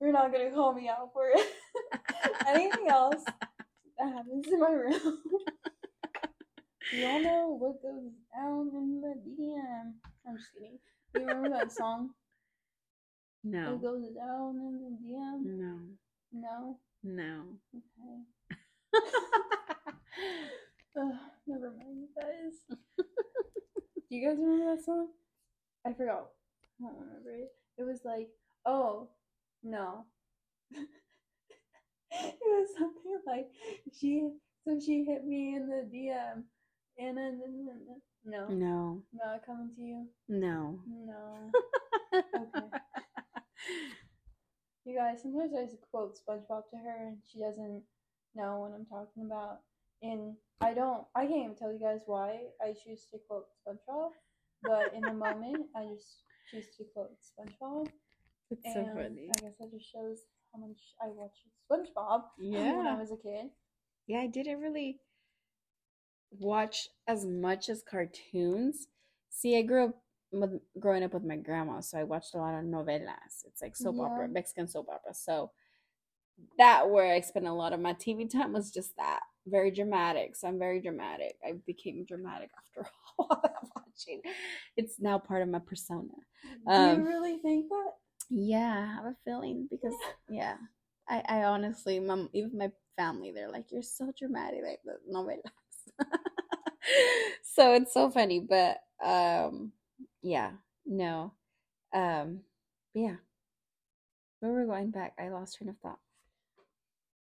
[0.00, 1.46] You're not gonna call me out for it.
[2.46, 3.22] Anything else
[3.98, 4.94] that happens in my room.
[6.92, 9.92] Y'all know what goes down in the DM.
[10.26, 10.78] I'm just kidding.
[11.14, 12.10] You remember that song?
[13.44, 15.44] no, What goes down in the DM?
[15.60, 15.78] no,
[16.32, 16.78] No?
[17.04, 17.42] no.
[17.76, 18.22] Okay.
[21.00, 21.14] Ugh,
[21.46, 22.76] never mind, you guys.
[22.98, 25.08] Do you guys remember that song?
[25.86, 26.28] I forgot.
[26.80, 27.50] I don't remember it.
[27.76, 28.28] It was like,
[28.66, 29.08] oh,
[29.62, 30.04] no.
[30.72, 33.48] it was something like
[33.98, 34.28] she,
[34.64, 36.42] so she hit me in the DM,
[36.98, 37.40] and then,
[38.24, 40.06] no, no, not coming to you.
[40.28, 40.80] no.
[40.88, 41.50] No.
[42.34, 42.66] Okay.
[44.84, 47.82] You guys, sometimes I just quote SpongeBob to her and she doesn't
[48.34, 49.58] know what I'm talking about.
[50.00, 54.10] And I don't, I can't even tell you guys why I choose to quote SpongeBob,
[54.62, 57.88] but in the moment, I just choose to quote SpongeBob.
[58.50, 59.30] It's And so funny.
[59.36, 60.18] I guess that just shows
[60.52, 63.50] how much I watched SpongeBob when I was a kid.
[64.06, 65.00] Yeah, I didn't really
[66.38, 68.86] watch as much as cartoons.
[69.30, 72.54] See, I grew up with growing up with my grandma, so I watched a lot
[72.58, 73.44] of novelas.
[73.46, 75.14] It's like soap opera, Mexican soap opera.
[75.14, 75.50] So
[76.58, 79.20] that where I spent a lot of my TV time was just that.
[79.46, 80.36] Very dramatic.
[80.36, 81.36] So I'm very dramatic.
[81.46, 82.88] I became dramatic after
[83.18, 84.20] all that watching.
[84.76, 86.12] It's now part of my persona.
[86.66, 87.92] Do Um, you really think that?
[88.30, 89.94] Yeah, I have a feeling because
[90.28, 90.56] yeah,
[91.08, 95.40] I I honestly, my even my family, they're like, you're so dramatic, like the novelas.
[97.42, 99.72] so it's so funny, but um,
[100.22, 100.52] yeah,
[100.86, 101.32] no,
[101.94, 102.40] um,
[102.94, 103.16] yeah.
[104.40, 105.98] Where we're going back, I lost train of thought.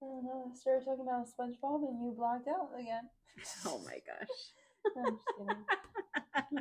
[0.01, 0.51] I don't know.
[0.51, 3.09] I started talking about SpongeBob and you blacked out again.
[3.65, 4.95] Oh my gosh.
[4.97, 5.63] I'm just kidding.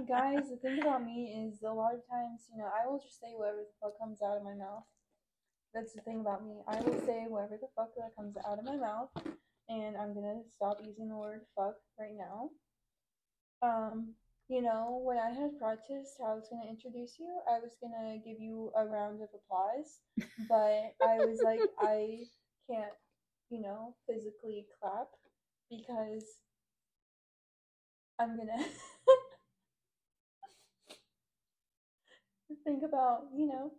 [0.08, 3.20] Guys, the thing about me is a lot of times, you know, I will just
[3.20, 4.84] say whatever the fuck comes out of my mouth.
[5.74, 6.62] That's the thing about me.
[6.66, 9.10] I will say whatever the fuck that comes out of my mouth,
[9.68, 12.50] and I'm gonna stop using the word fuck right now.
[13.60, 14.14] Um,
[14.48, 18.16] you know, when I had practiced how I was gonna introduce you, I was gonna
[18.24, 20.00] give you a round of applause,
[20.48, 22.24] but I was like, I
[22.70, 22.96] can't,
[23.50, 25.08] you know, physically clap
[25.68, 26.24] because
[28.18, 28.64] I'm gonna
[32.64, 33.72] think about, you know,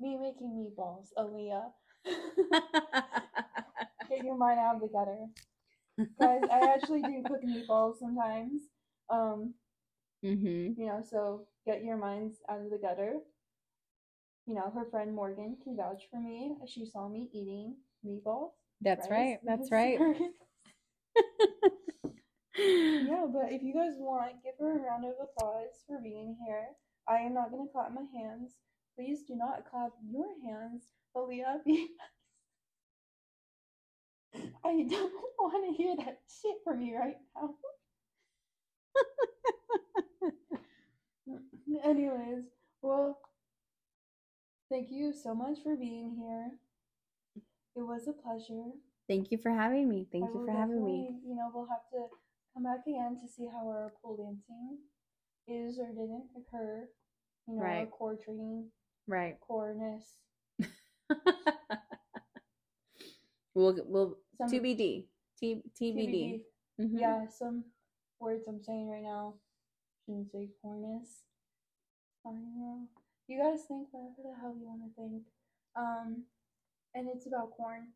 [0.00, 1.70] me making meatballs, Aaliyah.
[4.08, 5.26] Get your mind out of the gutter.
[6.18, 8.62] Guys, I actually do cook meatballs sometimes.
[9.10, 9.54] Um,
[10.24, 10.80] mm-hmm.
[10.80, 13.18] you know, so get your minds out of the gutter.
[14.46, 16.54] You know, her friend Morgan can vouch for me.
[16.66, 18.52] She saw me eating meatballs.
[18.80, 19.38] That's right.
[19.44, 19.98] That's right.
[22.56, 26.68] yeah, but if you guys want, give her a round of applause for being here.
[27.08, 28.52] I am not gonna clap my hands.
[28.96, 30.84] Please do not clap your hands,
[31.16, 31.60] Aaliyah.
[31.64, 31.88] because
[34.64, 37.54] I don't want to hear that shit from you right now.
[41.84, 42.44] Anyways,
[42.82, 43.18] well,
[44.70, 46.50] thank you so much for being here.
[47.76, 48.70] It was a pleasure.
[49.08, 50.06] Thank you for having me.
[50.12, 51.16] Thank I you for having me.
[51.26, 52.06] You know, we'll have to
[52.54, 54.78] come back again to see how our pole dancing
[55.50, 56.88] is or didn't occur.
[57.46, 57.90] You know, Right.
[57.90, 58.70] core training,
[59.06, 59.38] Right.
[59.40, 60.16] coreness.
[63.54, 65.06] we'll we'll Some TBD.
[65.38, 66.42] T TBD.
[66.80, 66.98] Mhm.
[67.00, 67.64] Yeah, some
[68.18, 69.34] words I'm saying right now
[70.04, 71.24] shouldn't say corness.
[72.24, 72.88] I don't know.
[73.28, 75.22] You guys think whatever the hell you want to think.
[75.76, 76.24] Um,
[76.94, 77.88] and it's about corn.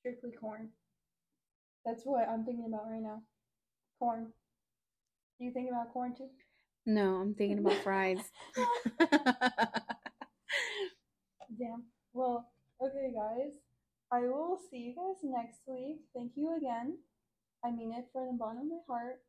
[0.00, 0.70] Strictly corn.
[1.84, 3.22] That's what I'm thinking about right now.
[3.98, 4.32] Corn.
[5.38, 6.28] Do you think about corn too?
[6.86, 8.18] No, I'm thinking about fries.
[11.58, 11.84] Damn.
[12.12, 12.46] Well,
[12.80, 13.54] okay, guys.
[14.12, 16.00] I will see you guys next week.
[16.14, 16.98] Thank you again.
[17.64, 19.22] I mean it from the bottom of my heart.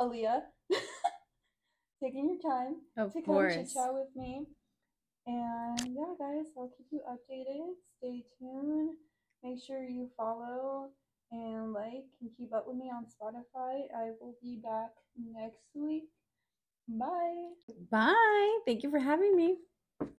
[0.00, 0.42] Aaliyah,
[2.02, 4.46] taking your time of to come chit chat with me.
[5.26, 7.74] And yeah, guys, I'll keep you updated.
[7.98, 8.94] Stay tuned.
[9.42, 10.90] Make sure you follow
[11.32, 13.90] and like and keep up with me on Spotify.
[13.96, 16.04] I will be back next week.
[16.98, 17.52] Bye.
[17.90, 18.58] Bye.
[18.66, 19.56] Thank you for having me.